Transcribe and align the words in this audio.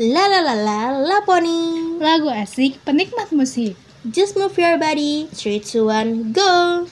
La 0.00 0.32
la 0.32 0.40
la 0.40 0.56
la 0.56 0.96
la 0.96 1.20
pony. 1.28 2.00
Lagu 2.00 2.32
asik 2.32 2.80
penikmat 2.88 3.36
musik. 3.36 3.76
Just 4.08 4.32
move 4.32 4.56
your 4.56 4.80
body. 4.80 5.28
3, 5.36 5.60
2, 5.60 6.32
1, 6.32 6.32
go. 6.32 6.88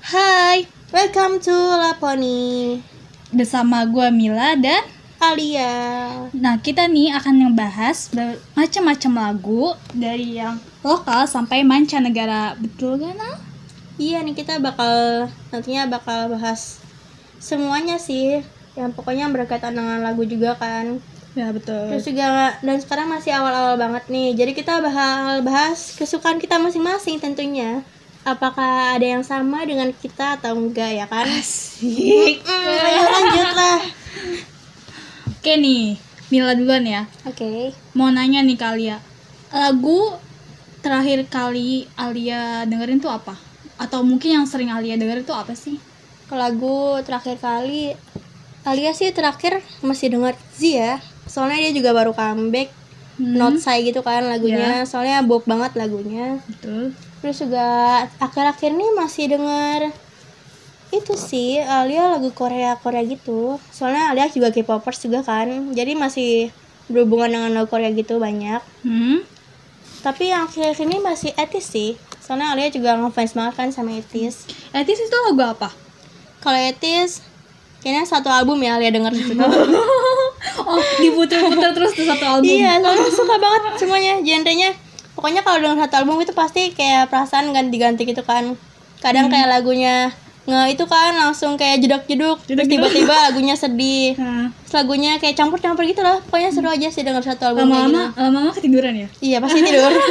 Hai, 0.00 0.64
welcome 0.88 1.36
to 1.44 1.52
La 1.52 2.00
Pony. 2.00 2.80
Bersama 3.28 3.84
gue 3.84 4.08
Mila 4.08 4.56
dan 4.56 4.88
Alia. 5.20 5.68
Nah 6.32 6.56
kita 6.56 6.88
nih 6.88 7.12
akan 7.12 7.52
ngebahas 7.52 8.08
macam-macam 8.56 9.12
lagu 9.20 9.76
dari 9.92 10.40
yang 10.40 10.56
lokal 10.80 11.28
sampai 11.28 11.60
mancanegara 11.60 12.56
Betul 12.56 13.04
gak 13.04 13.20
Nal? 13.20 13.36
Iya 14.00 14.24
nih 14.24 14.32
kita 14.32 14.64
bakal 14.64 15.28
nantinya 15.52 15.92
bakal 15.92 16.32
bahas 16.32 16.80
semuanya 17.36 18.00
sih. 18.00 18.40
Yang 18.78 18.90
pokoknya 18.96 19.28
berkaitan 19.28 19.76
dengan 19.76 20.00
lagu 20.00 20.24
juga 20.24 20.56
kan. 20.56 21.00
Ya 21.32 21.48
betul 21.48 21.88
Terus 21.88 22.04
juga 22.04 22.60
dan 22.60 22.76
sekarang 22.76 23.08
masih 23.08 23.32
awal-awal 23.32 23.80
banget 23.80 24.04
nih. 24.12 24.36
Jadi 24.36 24.52
kita 24.52 24.84
bakal 24.84 25.40
bahas 25.40 25.96
kesukaan 25.96 26.36
kita 26.36 26.60
masing-masing 26.60 27.16
tentunya. 27.20 27.80
Apakah 28.22 28.94
ada 28.94 29.02
yang 29.18 29.24
sama 29.26 29.64
dengan 29.66 29.90
kita 29.90 30.38
atau 30.38 30.54
enggak 30.54 30.92
ya 30.94 31.06
kan? 31.08 31.26
Asik 31.26 32.44
Hmm, 32.48 32.86
ayo 32.86 33.02
lanjut 33.08 33.50
lah. 33.56 33.80
Oke 35.42 35.58
nih 35.58 35.98
Mila 36.30 36.54
duluan 36.54 36.86
ya 36.86 37.02
Oke. 37.26 37.74
Mau 37.98 38.06
nanya 38.14 38.46
nih 38.46 38.54
ke 38.54 38.62
Alia 38.62 39.02
Lagu 39.50 40.14
terakhir 40.86 41.26
kali 41.26 41.90
Alia 41.98 42.62
dengerin 42.62 43.02
tuh 43.02 43.10
apa? 43.10 43.34
Atau 43.74 44.06
mungkin 44.06 44.38
yang 44.38 44.46
sering 44.46 44.70
Alia 44.70 44.94
dengerin 44.94 45.26
tuh 45.26 45.34
apa 45.34 45.58
sih? 45.58 45.82
Lagu 46.30 47.02
terakhir 47.02 47.42
kali 47.42 47.98
Alia 48.62 48.94
sih 48.94 49.10
terakhir 49.10 49.58
masih 49.82 50.14
denger 50.14 50.34
Z 50.54 50.60
ya. 50.62 50.92
Soalnya 51.26 51.58
dia 51.68 51.72
juga 51.74 51.90
baru 51.90 52.14
comeback. 52.14 52.70
Hmm, 53.18 53.36
Not 53.36 53.58
Say 53.60 53.82
gitu 53.84 54.00
kan 54.00 54.24
lagunya. 54.30 54.86
Soalnya 54.86 55.20
bob 55.26 55.44
banget 55.44 55.74
lagunya. 55.76 56.40
Betul 56.48 56.94
Terus 57.22 57.38
juga 57.38 57.66
akhir-akhir 58.18 58.70
ini 58.74 58.86
masih 58.98 59.24
denger 59.38 59.94
itu 60.92 61.16
sih 61.16 61.56
Alia 61.56 62.18
lagu 62.18 62.28
Korea 62.34 62.76
Korea 62.76 63.00
gitu. 63.06 63.56
Soalnya 63.72 64.12
Alia 64.12 64.28
juga 64.28 64.52
K-popers 64.52 65.00
juga 65.00 65.24
kan. 65.24 65.72
Jadi 65.72 65.94
masih 65.96 66.52
berhubungan 66.90 67.30
dengan 67.30 67.50
lagu 67.54 67.70
Korea 67.70 67.88
gitu 67.94 68.18
banyak. 68.18 68.60
Hmm? 68.84 69.24
Tapi 70.02 70.34
yang 70.34 70.50
akhir-akhir 70.50 70.82
ini 70.82 70.98
masih 70.98 71.30
etis 71.38 71.70
sih. 71.70 71.94
Soalnya 72.18 72.52
Alia 72.52 72.68
juga 72.74 72.98
ngefans 72.98 73.32
banget 73.38 73.54
kan 73.54 73.68
sama 73.70 73.94
etis. 73.94 74.50
Etis 74.74 74.98
itu 74.98 75.16
lagu 75.30 75.42
apa? 75.46 75.70
Kalau 76.42 76.58
etis 76.58 77.22
kayaknya 77.82 78.06
satu 78.06 78.30
album 78.30 78.62
ya 78.62 78.78
Alia 78.78 78.94
denger 78.94 79.10
situ. 79.12 79.34
oh 80.70 80.82
diputer-puter 81.02 81.70
terus 81.74 81.92
tuh 81.98 82.06
satu 82.06 82.24
album 82.38 82.46
iya, 82.46 82.78
soalnya 82.78 83.10
suka 83.10 83.36
banget 83.42 83.62
semuanya 83.76 84.14
genrenya. 84.22 84.70
Pokoknya 85.12 85.42
kalau 85.44 85.58
denger 85.60 85.78
satu 85.84 85.94
album 86.06 86.22
itu 86.22 86.32
pasti 86.32 86.70
kayak 86.72 87.10
perasaan 87.10 87.50
ganti-ganti 87.50 88.06
gitu 88.06 88.22
kan. 88.22 88.54
Kadang 89.02 89.28
kayak 89.28 89.50
lagunya 89.50 90.14
nge 90.42 90.74
itu 90.74 90.84
kan 90.90 91.14
langsung 91.14 91.54
kayak 91.54 91.78
jeduk-jeduk 91.86 92.38
terus 92.46 92.66
tiba-tiba 92.70 93.14
lagunya 93.30 93.58
sedih. 93.58 94.14
Nah, 94.22 94.48
Terus 94.64 94.74
lagunya 94.88 95.20
kayak 95.20 95.34
campur-campur 95.36 95.84
gitu 95.84 96.00
lah. 96.00 96.22
Pokoknya 96.24 96.50
seru 96.54 96.70
aja 96.70 96.88
sih 96.88 97.02
denger 97.02 97.22
satu 97.34 97.50
album 97.52 97.68
kayak 97.68 97.82
lama-lama 97.90 98.02
gitu. 98.14 98.22
lama-lama 98.22 98.50
ketiduran 98.54 98.94
ya 98.96 99.08
Iya, 99.20 99.36
pasti 99.42 99.60
tidur. 99.60 99.92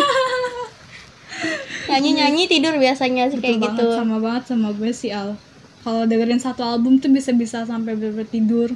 Nyanyi-nyanyi 1.89 2.43
tidur 2.47 2.73
biasanya 2.77 3.27
sih 3.31 3.39
kayak 3.41 3.57
Betul 3.59 3.73
gitu. 3.73 3.83
banget, 3.89 3.99
sama 3.99 4.17
banget 4.21 4.43
sama 4.47 4.67
gue 4.71 4.91
sih 4.93 5.11
Al 5.11 5.35
kalau 5.81 6.05
dengerin 6.05 6.37
satu 6.37 6.61
album 6.61 6.97
tuh 6.97 7.09
bisa-bisa 7.09 7.63
sampai 7.63 7.93
bener 7.93 8.25
tidur 8.25 8.69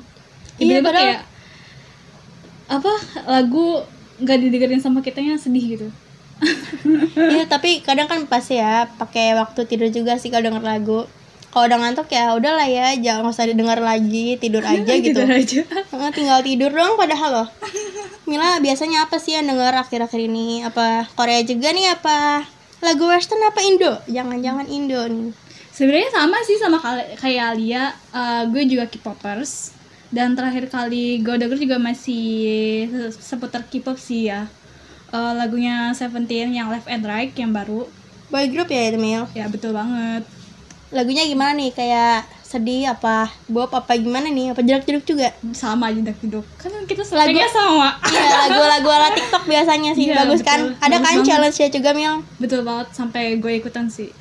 Iya, 0.55 0.79
padahal- 0.79 0.95
kayak 0.95 1.21
apa 2.67 2.93
lagu 3.25 3.85
nggak 4.17 4.37
didengerin 4.39 4.79
sama 4.79 4.99
kitanya 4.99 5.35
sedih 5.35 5.65
gitu 5.69 5.87
Iya, 7.15 7.47
tapi 7.47 7.79
kadang 7.79 8.05
kan 8.05 8.19
pasti 8.25 8.59
ya 8.59 8.91
pakai 8.91 9.31
waktu 9.33 9.63
tidur 9.63 9.87
juga 9.87 10.19
sih 10.19 10.27
kalau 10.27 10.43
denger 10.43 10.59
lagu. 10.61 11.07
Kalau 11.47 11.63
udah 11.63 11.79
ngantuk 11.79 12.11
ya 12.11 12.35
udahlah 12.35 12.67
ya, 12.67 12.91
jangan 12.93 13.31
usah 13.31 13.47
didengar 13.47 13.79
lagi, 13.79 14.35
tidur 14.35 14.59
aja 14.67 14.83
gitu. 14.99 15.15
Tidur 15.15 15.31
aja 15.31 15.61
tinggal 16.17 16.43
tidur 16.43 16.67
dong 16.69 16.99
padahal 16.99 17.31
loh. 17.31 17.47
Mila 18.27 18.59
biasanya 18.59 19.07
apa 19.07 19.15
sih 19.15 19.31
yang 19.31 19.47
denger 19.47 19.79
akhir-akhir 19.79 20.19
ini? 20.19 20.67
Apa 20.67 21.07
Korea 21.15 21.39
juga 21.39 21.71
nih 21.71 21.95
apa 21.95 22.43
lagu 22.83 23.07
western 23.07 23.39
apa 23.41 23.63
Indo? 23.63 23.95
Jangan-jangan 24.05 24.67
Indo 24.67 24.99
nih. 25.07 25.31
Sebenarnya 25.75 26.09
sama 26.09 26.37
sih 26.41 26.57
sama 26.57 26.77
kayak 27.19 27.45
Alia 27.51 27.83
Eh, 28.11 28.43
gue 28.47 28.63
juga 28.65 28.87
K-popers 28.87 29.75
dan 30.09 30.31
terakhir 30.31 30.71
kali 30.71 31.19
gue 31.19 31.35
denger 31.35 31.59
juga 31.59 31.77
masih 31.77 32.25
se- 32.87 33.19
seputar 33.21 33.67
K-pop 33.67 33.99
sih 33.99 34.31
ya 34.31 34.47
Eh, 35.11 35.33
lagunya 35.35 35.91
Seventeen 35.93 36.49
yang 36.51 36.67
Left 36.67 36.87
and 36.87 37.03
Right 37.03 37.31
yang 37.35 37.51
baru 37.51 37.85
Boy 38.27 38.49
group 38.49 38.67
ya 38.67 38.89
itu 38.89 38.97
Mil. 38.97 39.23
ya 39.31 39.45
betul 39.45 39.71
banget 39.71 40.23
Lagunya 40.89 41.27
gimana 41.27 41.51
nih? 41.53 41.71
Kayak 41.75 42.23
sedih 42.45 42.85
apa 42.87 43.25
bob 43.45 43.67
apa 43.69 43.89
gimana 43.95 44.27
nih? 44.27 44.53
Apa 44.53 44.61
jerak-jeruk 44.61 45.01
juga? 45.03 45.33
sama 45.51 45.89
aja 45.89 45.97
dak 45.99 46.17
duduk 46.19 46.45
kan 46.55 46.69
kita 46.85 47.01
selagnya 47.01 47.49
sama 47.49 47.97
Iya, 48.05 48.29
lagu-lagu 48.45 48.85
ala 48.87 49.09
TikTok 49.11 49.43
biasanya 49.43 49.91
sih 49.91 50.05
Iya, 50.05 50.21
bagus 50.21 50.41
kan? 50.41 50.59
betul. 50.61 50.77
Ada 50.79 50.93
Bagus 50.93 51.01
kan 51.01 51.11
banget. 51.11 51.25
challenge-nya 51.25 51.69
juga 51.71 51.89
Mil? 51.91 52.13
betul 52.37 52.59
banget 52.61 52.87
sampai 52.91 53.23
gue 53.35 53.51
ikutan 53.55 53.85
sih 53.87 54.13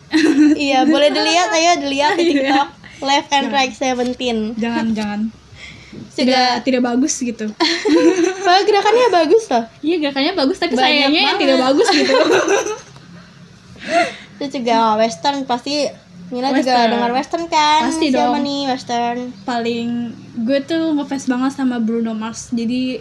iya, 0.56 0.82
boleh 0.84 1.10
dilihat 1.10 1.48
ayo 1.52 1.72
dilihat 1.78 2.12
di 2.14 2.24
Iya. 2.24 2.32
TikTok 2.40 2.68
Left 3.00 3.30
and 3.30 3.48
Right 3.50 3.74
Seventeen. 3.74 4.38
jangan 4.56 4.86
jangan 4.90 5.20
Juga 6.10 6.14
tidak 6.16 6.48
tidak 6.64 6.82
bagus 6.82 7.14
gitu 7.16 7.46
Padahal 8.40 8.62
gerakannya 8.68 9.06
bagus 9.12 9.44
loh. 9.46 9.64
iya 9.78 9.96
gerakannya 10.00 10.32
bagus 10.34 10.56
tapi 10.56 10.72
Banyak 10.72 10.82
sayangnya 10.82 11.22
yang 11.24 11.38
tidak 11.38 11.58
bagus 11.60 11.86
gitu 11.88 12.14
Itu 14.34 14.44
juga 14.52 14.96
western 14.96 15.44
pasti 15.44 15.86
Mila 16.26 16.48
juga 16.50 16.56
Western. 16.56 16.90
dengar 16.90 17.10
western 17.12 17.44
kan? 17.46 17.80
Pasti 17.84 18.06
Siapa 18.08 18.32
dong. 18.32 18.42
nih 18.42 18.60
western? 18.66 19.18
paling 19.42 19.88
gue 20.38 20.58
tuh 20.60 20.92
ngefans 20.92 21.24
banget 21.24 21.52
sama 21.52 21.76
Bruno 21.78 22.12
Mars 22.12 22.48
jadi 22.50 23.00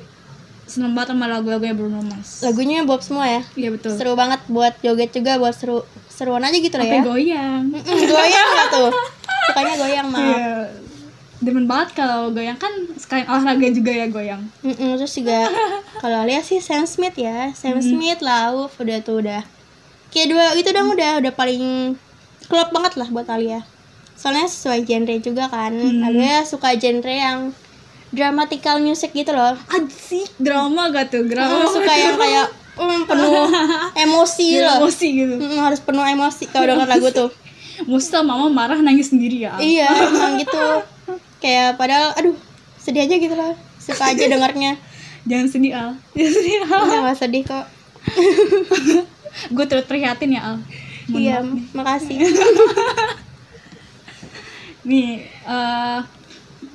seneng 0.64 0.92
banget 0.92 1.12
sama 1.12 1.28
lagu-lagunya 1.28 1.72
Bruno 1.72 2.00
Mars 2.02 2.40
Lagunya 2.42 2.82
bob 2.82 3.00
semua 3.00 3.26
ya. 3.26 3.42
iya 3.54 3.70
betul 3.70 3.92
Seru 3.92 4.14
banget 4.14 4.44
buat 4.48 4.76
joget 4.80 5.12
juga 5.12 5.36
buat 5.36 5.52
seru 5.52 5.84
seruan 6.08 6.42
aja 6.42 6.54
gitu 6.54 6.72
lah 6.72 6.84
sampai 6.84 6.98
ya. 6.98 7.04
goyang 7.04 7.64
goyang 8.06 8.48
nggak 8.50 8.68
tuh? 8.70 8.90
Sukanya 9.44 9.74
goyang 9.78 10.08
maaf. 10.08 10.24
Iya. 10.24 10.48
demen 11.40 11.66
banget 11.66 11.90
kalau 11.94 12.30
goyang 12.30 12.56
kan 12.56 12.72
sekalian 12.96 13.28
olahraga 13.28 13.68
juga 13.70 13.92
ya 13.92 14.08
goyang 14.08 14.42
Mm-mm, 14.62 14.96
terus 14.96 15.12
juga 15.12 15.52
kalau 15.98 16.22
Alia 16.22 16.40
sih 16.40 16.58
Sam 16.58 16.84
Smith 16.86 17.16
ya. 17.16 17.52
Sam 17.52 17.80
Smith 17.80 18.20
Lauf 18.20 18.72
udah 18.78 18.98
tuh 19.00 19.20
udah. 19.20 19.44
Kayak 20.08 20.28
dua 20.30 20.46
itu 20.54 20.70
dong 20.70 20.88
udah 20.90 21.20
udah 21.20 21.32
paling 21.32 21.96
klop 22.46 22.70
banget 22.70 22.94
lah 22.96 23.08
buat 23.08 23.26
Alia. 23.26 23.64
Soalnya 24.14 24.46
sesuai 24.46 24.84
genre 24.84 25.16
juga 25.18 25.48
kan. 25.48 25.74
Alia 25.74 26.44
suka 26.44 26.74
genre 26.74 27.10
yang 27.10 27.52
dramatical 28.10 28.78
music 28.78 29.10
gitu 29.12 29.32
loh. 29.32 29.58
asik 29.68 30.30
drama 30.38 30.88
gak 30.88 31.10
tuh 31.10 31.22
Oh, 31.22 31.28
drama 31.28 31.66
suka 31.66 31.92
yang 31.92 32.14
kayak 32.14 32.46
mm, 32.76 33.02
penuh 33.04 33.50
emosi 34.04 34.48
loh. 34.60 34.78
emosi 34.80 35.08
gitu 35.16 35.36
Mm, 35.36 35.58
harus 35.60 35.80
penuh 35.80 36.04
emosi 36.04 36.46
kalau 36.48 36.70
denger 36.70 36.88
lagu 36.88 37.10
tuh. 37.10 37.30
Musta 37.90 38.22
mama 38.22 38.48
marah 38.48 38.78
nangis 38.78 39.10
sendiri 39.10 39.42
ya 39.42 39.58
iya, 39.58 39.90
emang 40.08 40.38
gitu. 40.38 40.62
Kayak 41.40 41.76
padahal 41.76 42.14
aduh, 42.14 42.38
sedih 42.78 43.04
aja 43.04 43.16
gitu 43.18 43.34
loh. 43.34 43.58
Suka 43.76 44.08
aja 44.08 44.24
dengarnya. 44.24 44.78
jangan 45.24 45.48
sedih 45.48 45.72
Al 45.72 45.90
jangan 46.14 46.34
sedih 46.34 46.58
Al 46.64 46.84
nggak 47.02 47.18
sedih 47.18 47.44
kok. 47.44 47.66
gue 49.50 49.66
terus 49.66 49.84
prihatin 49.84 50.32
ya 50.32 50.42
Al 50.46 50.58
iya, 51.12 51.44
makasih. 51.76 52.24
nih 54.90 55.28
eh, 55.28 56.00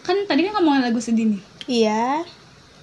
kan 0.05 0.17
tadi 0.25 0.41
kan 0.49 0.53
ngomongin 0.57 0.89
lagu 0.89 1.01
sedih 1.01 1.37
nih 1.37 1.43
iya. 1.69 2.25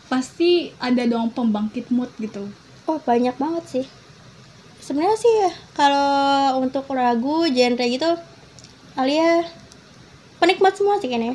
pasti 0.06 0.70
ada 0.78 1.02
dong 1.10 1.34
pembangkit 1.34 1.90
mood 1.90 2.14
gitu 2.22 2.46
Oh, 2.86 3.02
banyak 3.02 3.34
banget 3.42 3.66
sih. 3.66 3.86
Sebenarnya 4.78 5.18
sih 5.18 5.34
ya, 5.42 5.50
kalau 5.74 6.62
untuk 6.62 6.86
lagu 6.94 7.50
genre 7.50 7.86
gitu 7.90 8.06
Alia 8.94 9.42
penikmat 10.38 10.78
semua 10.78 11.02
sih 11.02 11.10
kayaknya. 11.10 11.34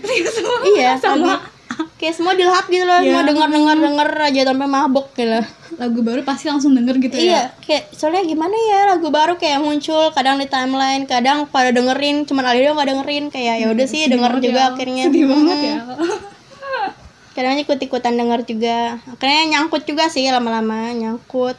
iya, 0.79 0.95
sama. 1.03 1.43
Kayak 1.99 2.15
semua 2.15 2.33
dilahap 2.33 2.67
gitu 2.67 2.83
loh, 2.83 2.97
Iya. 2.97 3.09
semua 3.11 3.25
denger-denger 3.25 3.77
denger 3.81 4.09
aja 4.23 4.41
sampai 4.47 4.69
mabok 4.69 5.07
gitu. 5.13 5.41
lagu 5.73 6.01
baru 6.01 6.21
pasti 6.21 6.45
langsung 6.47 6.73
denger 6.73 6.99
gitu 7.01 7.15
ya 7.15 7.23
Iya, 7.23 7.43
kayak 7.59 7.85
soalnya 7.91 8.23
gimana 8.23 8.53
ya 8.53 8.81
lagu 8.89 9.09
baru 9.09 9.35
kayak 9.35 9.59
muncul 9.59 10.11
kadang 10.11 10.37
di 10.37 10.47
timeline, 10.47 11.05
kadang 11.05 11.47
pada 11.47 11.71
dengerin, 11.71 12.25
cuman 12.25 12.45
Alia 12.45 12.67
doang 12.67 12.77
nggak 12.77 12.91
dengerin 12.91 13.25
kayak 13.29 13.55
ya 13.57 13.67
udah 13.69 13.87
sih 13.87 14.05
denger 14.05 14.33
juga 14.41 14.61
ya. 14.61 14.69
akhirnya. 14.69 15.05
sedih 15.07 15.23
Hmm. 15.23 15.33
banget 15.33 15.59
ya 15.63 15.77
Kadang 17.31 17.57
ikut-ikutan 17.57 18.15
denger 18.15 18.41
juga. 18.45 18.99
Akhirnya 19.07 19.43
nyangkut 19.49 19.87
juga 19.87 20.07
sih 20.07 20.27
lama-lama 20.27 20.91
nyangkut. 20.93 21.55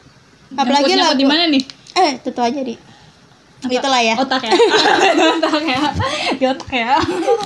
Apalagi 0.51 0.93
Nyangkut-nyangkut 0.93 1.07
lagu 1.07 1.17
di 1.17 1.25
mana 1.25 1.43
nih 1.47 1.63
Eh, 1.93 2.11
itu 2.17 2.29
aja 2.33 2.61
di. 2.61 2.75
Itulah 3.63 4.01
ya. 4.01 4.15
otak 4.17 4.41
ya 4.41 4.53
otak 5.37 5.61
ya 5.63 5.79
di 6.33 6.43
otak 6.43 6.71
ya 6.71 6.97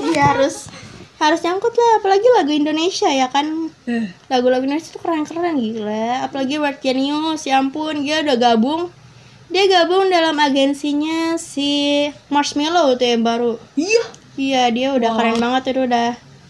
Iya 0.05 0.23
harus 0.31 0.71
harus 1.15 1.39
nyangkut 1.39 1.71
lah 1.71 1.91
apalagi 2.03 2.27
lagu 2.35 2.51
Indonesia 2.51 3.07
ya 3.07 3.31
kan? 3.31 3.71
Eh, 3.87 4.11
lagu-lagu 4.27 4.67
Indonesia 4.67 4.91
tuh 4.91 5.01
keren-keren 5.03 5.55
gila. 5.55 6.27
Apalagi 6.27 6.59
World 6.59 6.79
Genius 6.83 7.47
ya 7.47 7.63
ampun 7.63 8.03
dia 8.03 8.19
udah 8.21 8.35
gabung. 8.35 8.91
Dia 9.47 9.63
gabung 9.71 10.11
dalam 10.11 10.35
agensinya 10.41 11.39
si 11.39 12.03
Marshmello 12.27 12.99
tuh 12.99 13.07
yang 13.07 13.23
baru. 13.23 13.55
Iya. 13.79 14.03
Iya 14.35 14.63
dia 14.75 14.87
udah 14.91 15.15
Wah. 15.15 15.17
keren 15.23 15.37
banget 15.39 15.63
itu 15.71 15.81
udah. 15.87 16.09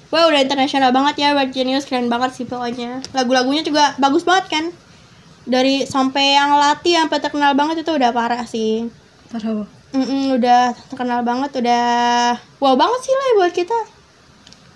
Wah 0.10 0.24
udah 0.32 0.42
internasional 0.42 0.90
banget 0.90 1.22
ya 1.22 1.38
World 1.38 1.54
Genius 1.54 1.86
keren 1.86 2.10
banget 2.10 2.34
sih 2.34 2.46
pokoknya. 2.50 3.06
Lagu-lagunya 3.14 3.62
juga 3.62 3.94
bagus 4.02 4.26
banget 4.26 4.50
kan? 4.50 4.66
Dari 5.46 5.86
sampai 5.86 6.34
yang 6.34 6.58
latih 6.58 6.98
sampai 6.98 7.22
terkenal 7.22 7.54
banget 7.54 7.86
itu 7.86 7.92
udah 7.94 8.10
parah 8.10 8.42
sih. 8.50 8.90
Parah 9.30 9.62
Bang. 9.62 9.70
Mm-mm, 9.96 10.36
udah 10.36 10.76
terkenal 10.92 11.24
banget 11.24 11.56
udah 11.56 12.36
wow 12.60 12.76
banget 12.76 13.00
sih 13.08 13.16
lah 13.16 13.30
buat 13.40 13.54
kita 13.56 13.94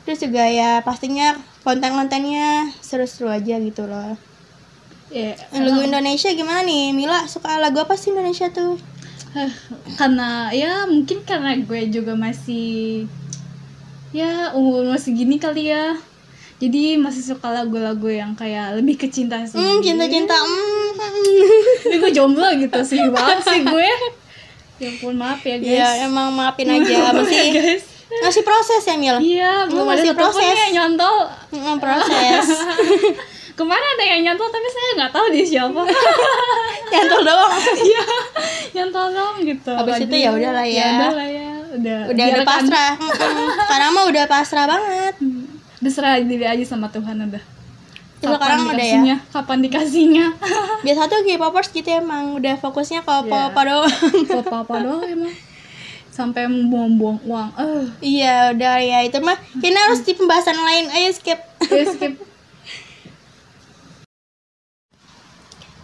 terus 0.06 0.20
juga 0.24 0.44
ya 0.48 0.82
pastinya 0.82 1.38
konten-kontennya 1.64 2.72
seru-seru 2.80 3.30
aja 3.30 3.60
gitu 3.60 3.86
loh. 3.86 4.16
Ya 5.10 5.34
lagu 5.54 5.82
Indonesia 5.82 6.30
gimana 6.34 6.62
nih? 6.66 6.94
Mila 6.94 7.26
suka 7.26 7.58
lagu 7.58 7.82
apa 7.82 7.98
sih 7.98 8.14
Indonesia 8.14 8.50
tuh? 8.54 8.78
Eh, 9.38 9.52
karena 9.98 10.50
ya 10.54 10.86
mungkin 10.86 11.22
karena 11.26 11.58
gue 11.58 11.90
juga 11.90 12.14
masih 12.14 13.06
ya 14.14 14.54
umur 14.54 14.86
masih 14.90 15.18
gini 15.18 15.42
kali 15.42 15.74
ya. 15.74 15.98
Jadi 16.60 17.00
masih 17.00 17.24
suka 17.24 17.48
lagu-lagu 17.56 18.12
yang 18.12 18.36
kayak 18.36 18.78
lebih 18.78 19.00
ke 19.00 19.08
cinta 19.10 19.42
sih. 19.48 19.58
Hmm 19.58 19.80
cinta-cinta 19.80 20.36
mm. 20.36 20.88
tapi 21.00 21.22
gue 22.04 22.12
jomblo 22.12 22.52
gitu 22.60 22.80
sih 22.84 23.02
banget 23.10 23.40
sih 23.46 23.62
gue. 23.66 23.92
Ya 24.80 24.96
ampun 24.96 25.16
maaf 25.20 25.44
ya 25.44 25.60
guys. 25.60 25.76
ya 25.76 25.90
emang 26.08 26.32
maafin 26.32 26.72
aja 26.72 27.12
masih 27.18 27.52
guys 27.52 27.89
masih 28.12 28.42
proses 28.42 28.82
ya 28.82 28.96
Mil? 28.96 29.18
Iya 29.18 29.52
belum 29.66 29.80
Hmm, 29.80 29.92
ada 29.92 30.02
masih 30.02 30.14
proses. 30.14 30.56
yang 30.58 30.74
nyantol 30.74 31.16
Mm, 31.50 31.78
proses. 31.78 32.46
Kemarin 33.60 33.88
ada 33.92 34.06
yang 34.08 34.22
nyantol 34.24 34.48
tapi 34.48 34.68
saya 34.68 34.90
nggak 34.96 35.12
tahu 35.12 35.26
dia 35.30 35.46
siapa. 35.46 35.82
Nyantol 36.92 37.22
doang. 37.22 37.52
Iya 37.86 38.04
nyantol 38.72 39.08
dong 39.12 39.36
gitu. 39.42 39.72
Habis 39.72 40.00
itu 40.02 40.16
ya 40.16 40.30
udahlah 40.32 40.64
ya. 40.64 40.88
udah 40.90 41.12
lah 41.12 41.28
ya 41.28 41.50
udah 41.70 42.00
udah 42.08 42.26
udah 42.32 42.44
pasrah. 42.44 42.92
Sekarang 43.60 43.90
mah 43.92 44.06
udah 44.06 44.26
pasrah 44.26 44.66
banget. 44.66 45.14
Udah 45.80 45.92
serah 45.92 46.18
diri 46.20 46.46
aja 46.46 46.64
sama 46.66 46.88
Tuhan 46.88 47.20
udah. 47.22 47.44
Ya, 48.20 48.28
sekarang 48.30 48.68
udah 48.68 48.84
ya. 49.06 49.16
kapan 49.30 49.60
dikasihnya? 49.62 50.26
Biasa 50.82 51.08
tuh 51.08 51.24
K-popers 51.24 51.70
gitu 51.70 51.88
emang 51.90 52.36
udah 52.36 52.56
fokusnya 52.56 53.00
ke 53.00 53.12
Iya. 53.12 53.24
apa-apa 53.24 53.62
doang. 53.62 53.96
Apa 54.36 54.56
apa 54.62 54.76
doang 54.78 55.04
emang 55.06 55.32
sampai 56.20 56.52
membuang-buang 56.52 57.24
uang. 57.24 57.50
Eh. 57.56 57.84
Iya 58.20 58.52
udah 58.52 58.76
ya 58.84 59.00
itu 59.08 59.24
mah 59.24 59.40
Kayaknya 59.64 59.82
harus 59.88 60.04
di 60.04 60.12
pembahasan 60.20 60.60
lain. 60.60 60.92
Ayo 60.92 61.16
skip. 61.16 61.40
Ya 61.72 61.88
skip. 61.88 62.20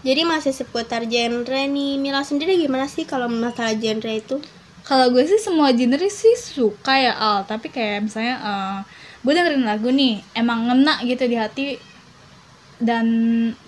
Jadi 0.05 0.21
masih 0.27 0.51
seputar 0.51 1.07
genre 1.07 1.63
nih. 1.71 1.95
Mila 1.95 2.27
sendiri 2.27 2.59
gimana 2.59 2.91
sih 2.91 3.07
kalau 3.07 3.31
masalah 3.31 3.73
genre 3.79 4.11
itu? 4.11 4.43
kalau 4.85 5.09
gue 5.09 5.25
sih 5.25 5.41
semua 5.41 5.73
genre 5.73 6.07
sih 6.13 6.37
suka 6.37 6.93
ya 6.93 7.17
Al. 7.17 7.41
Tapi 7.49 7.73
kayak 7.73 8.05
misalnya 8.05 8.35
eh, 8.37 8.77
gue 9.25 9.31
dengerin 9.33 9.65
lagu 9.65 9.89
nih 9.89 10.21
emang 10.37 10.69
ngena 10.69 11.01
gitu 11.01 11.25
di 11.25 11.33
hati 11.33 11.81
dan 12.77 13.07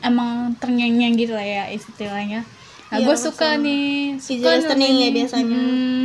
emang 0.05 0.53
ternyanyi 0.61 1.17
gitu 1.17 1.33
lah 1.33 1.41
ya 1.41 1.63
istilahnya. 1.73 2.45
Nah 2.93 2.97
Iya, 3.01 3.05
gue 3.09 3.17
suka 3.17 3.57
nih 3.57 4.21
suka 4.21 4.77
nih. 4.77 4.93
ya 4.93 5.09
biasanya. 5.11 5.57
Mm, 5.57 6.03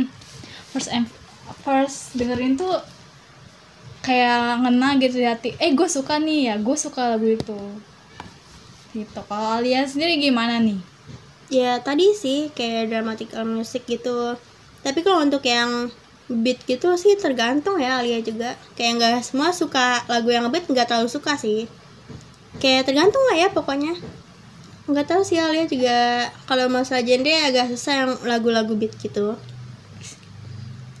first 0.73 0.89
em- 0.89 1.13
first 1.61 2.17
dengerin 2.17 2.57
tuh 2.57 2.81
kayak 4.01 4.65
ngena 4.65 4.97
gitu 4.97 5.21
di 5.21 5.27
hati. 5.29 5.49
Eh 5.61 5.71
gue 5.77 5.85
suka 5.85 6.17
nih 6.17 6.49
ya 6.49 6.55
gue 6.57 6.73
suka 6.73 7.13
lagu 7.13 7.29
itu. 7.29 7.59
Gitu. 8.97 9.19
Kalau 9.29 9.61
Alia 9.61 9.85
sendiri 9.85 10.17
gimana 10.17 10.57
nih? 10.57 10.81
Ya 11.53 11.77
tadi 11.77 12.17
sih 12.17 12.49
kayak 12.57 12.89
dramatical 12.89 13.45
music 13.45 13.85
gitu. 13.85 14.33
Tapi 14.81 14.99
kalau 15.05 15.21
untuk 15.21 15.45
yang 15.45 15.93
beat 16.27 16.65
gitu 16.65 16.97
sih 16.97 17.13
tergantung 17.21 17.77
ya 17.77 18.01
Alia 18.01 18.19
juga. 18.25 18.57
Kayak 18.73 18.91
nggak 18.97 19.15
semua 19.21 19.53
suka 19.53 20.01
lagu 20.09 20.33
yang 20.33 20.49
beat 20.49 20.65
nggak 20.65 20.89
terlalu 20.89 21.07
suka 21.07 21.37
sih. 21.37 21.69
Kayak 22.57 22.89
tergantung 22.89 23.21
lah 23.29 23.37
ya 23.37 23.47
pokoknya. 23.53 23.93
Nggak 24.89 25.05
tahu 25.05 25.21
sih 25.21 25.37
Alia 25.37 25.69
juga 25.69 26.27
kalau 26.49 26.65
masalah 26.67 27.05
genre 27.05 27.33
agak 27.45 27.71
susah 27.71 27.93
yang 27.93 28.11
lagu-lagu 28.25 28.73
beat 28.73 28.97
gitu 28.97 29.37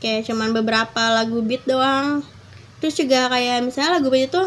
kayak 0.03 0.27
cuman 0.27 0.51
beberapa 0.51 1.03
lagu 1.15 1.39
beat 1.39 1.63
doang. 1.63 2.19
Terus 2.83 2.99
juga 2.99 3.31
kayak 3.31 3.63
misalnya 3.63 4.03
lagu 4.03 4.11
beat 4.11 4.27
itu 4.27 4.43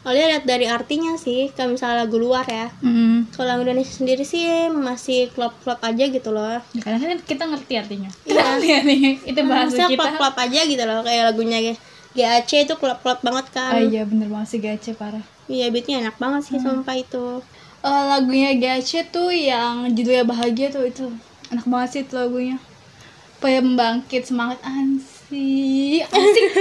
Alia 0.00 0.32
lihat 0.32 0.48
dari 0.48 0.64
artinya 0.64 1.12
sih 1.20 1.52
kalau 1.52 1.76
misalnya 1.76 2.08
lagu 2.08 2.16
luar 2.16 2.48
ya. 2.48 2.72
Mm 2.80 3.36
kalau 3.36 3.52
lagu 3.52 3.62
Indonesia 3.68 4.00
sendiri 4.00 4.24
sih 4.24 4.72
masih 4.72 5.28
klop-klop 5.36 5.76
aja 5.84 6.04
gitu 6.08 6.32
loh. 6.32 6.56
Ya, 6.72 6.80
kadang 6.80 7.00
kan 7.04 7.20
kita 7.20 7.44
ngerti 7.44 7.74
artinya. 7.76 8.10
Iya. 8.24 8.80
Nih 8.88 9.20
itu 9.28 9.40
bahasa 9.44 9.88
kita. 9.88 9.96
klop-klop 10.00 10.36
aja 10.40 10.60
gitu 10.64 10.84
loh 10.88 11.00
kayak 11.04 11.32
lagunya 11.32 11.76
GAC 12.16 12.64
itu 12.64 12.74
klop-klop 12.80 13.20
banget 13.20 13.52
kan. 13.52 13.76
Oh 13.76 13.82
iya 13.84 14.08
bener 14.08 14.32
banget 14.32 14.48
sih 14.56 14.60
gace 14.60 14.96
parah. 14.96 15.24
Iya 15.52 15.68
beatnya 15.68 16.00
enak 16.00 16.16
banget 16.16 16.48
sih 16.48 16.56
sumpah 16.56 16.96
itu. 16.96 17.44
Eh, 17.84 18.04
lagunya 18.08 18.56
gace 18.56 19.04
tuh 19.12 19.28
yang 19.28 19.92
judulnya 19.92 20.24
bahagia 20.24 20.72
tuh 20.72 20.88
itu. 20.88 21.12
Enak 21.52 21.68
banget 21.68 21.88
sih 21.92 22.00
itu 22.08 22.16
lagunya 22.16 22.56
supaya 23.40 23.64
membangkit 23.64 24.28
semangat 24.28 24.60
asik 24.60 26.04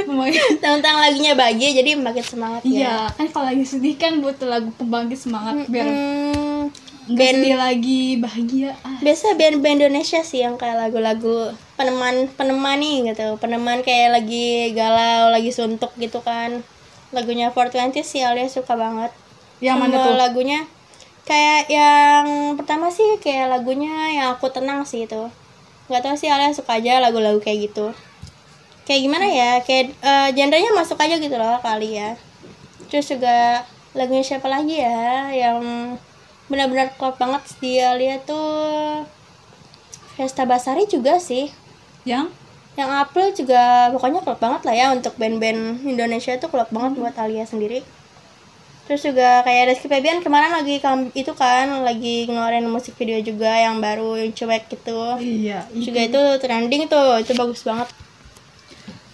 membangkit 0.08 0.40
tentang 0.64 0.96
lagunya 0.96 1.36
bahagia 1.36 1.76
jadi 1.76 2.00
makin 2.00 2.24
semangat 2.24 2.64
ya. 2.64 2.72
Iya 2.72 2.98
kan 3.20 3.28
kalau 3.36 3.52
lagi 3.52 3.68
sedih 3.68 4.00
kan 4.00 4.24
butuh 4.24 4.48
lagu 4.48 4.72
pembangkit 4.80 5.20
semangat 5.20 5.68
biar 5.68 5.84
Hmm, 5.84 6.72
nggak 7.12 7.20
band 7.20 7.36
sedih 7.36 7.58
lagi 7.60 8.04
bahagia. 8.16 8.72
Ah. 8.88 8.96
Biasa 9.04 9.36
band-band 9.36 9.84
Indonesia 9.84 10.24
sih 10.24 10.40
yang 10.40 10.56
kayak 10.56 10.88
lagu-lagu 10.88 11.52
peneman 11.76 12.32
peneman 12.40 12.80
nih 12.80 13.12
gitu. 13.12 13.36
Peneman 13.44 13.84
kayak 13.84 14.16
lagi 14.16 14.72
galau 14.72 15.36
lagi 15.36 15.52
suntuk 15.52 15.92
gitu 16.00 16.24
kan. 16.24 16.64
Lagunya 17.12 17.52
420 17.52 18.08
sih 18.08 18.24
Alia 18.24 18.48
suka 18.48 18.80
banget. 18.80 19.12
Yang 19.60 19.78
mana 19.84 19.96
tuh? 20.00 20.16
lagunya 20.16 20.64
kayak 21.28 21.68
yang 21.68 22.56
pertama 22.56 22.88
sih 22.88 23.20
kayak 23.20 23.52
lagunya 23.52 24.16
yang 24.16 24.40
aku 24.40 24.48
tenang 24.48 24.88
sih 24.88 25.04
itu 25.04 25.28
nggak 25.90 26.04
tahu 26.06 26.16
sih 26.16 26.30
Alia 26.30 26.54
suka 26.54 26.78
aja 26.78 27.02
lagu-lagu 27.02 27.42
kayak 27.42 27.74
gitu. 27.74 27.90
Kayak 28.86 29.02
gimana 29.10 29.26
ya? 29.26 29.52
Kayak 29.66 29.98
eh, 30.00 30.30
genrenya 30.38 30.72
masuk 30.78 31.02
aja 31.02 31.18
gitu 31.18 31.34
loh 31.34 31.58
kali 31.60 31.98
ya. 31.98 32.14
Terus 32.94 33.10
juga 33.10 33.66
lagunya 33.98 34.22
siapa 34.22 34.46
lagi 34.46 34.78
ya 34.78 35.34
yang 35.34 35.60
benar-benar 36.50 36.94
klop 36.98 37.18
banget 37.18 37.42
dia 37.62 37.94
lihat 37.98 38.26
tuh 38.30 39.06
Fiesta 40.14 40.46
Basari 40.46 40.86
juga 40.86 41.18
sih. 41.18 41.50
Yang? 42.06 42.30
Yang 42.78 42.90
April 42.96 43.28
juga 43.34 43.92
pokoknya 43.92 44.22
klop 44.22 44.40
banget 44.40 44.62
lah 44.64 44.76
ya 44.78 44.88
untuk 44.94 45.18
band-band 45.18 45.84
Indonesia 45.84 46.38
itu 46.38 46.48
klop 46.48 46.70
banget 46.70 47.02
buat 47.02 47.18
Alia 47.18 47.44
sendiri 47.44 47.82
terus 48.90 49.06
juga 49.06 49.46
kayak 49.46 49.70
Rizky 49.70 49.86
Febian 49.86 50.18
kemarin 50.26 50.50
lagi 50.50 50.82
itu 51.14 51.32
kan 51.38 51.70
lagi 51.86 52.26
ngeluarin 52.26 52.66
musik 52.66 52.98
video 52.98 53.22
juga 53.22 53.54
yang 53.54 53.78
baru 53.78 54.18
yang 54.18 54.34
cuek 54.34 54.66
gitu. 54.66 55.22
Iya 55.22 55.70
juga 55.78 56.00
itu. 56.10 56.22
trending 56.42 56.90
tuh 56.90 57.22
itu 57.22 57.38
bagus 57.38 57.62
banget. 57.62 57.86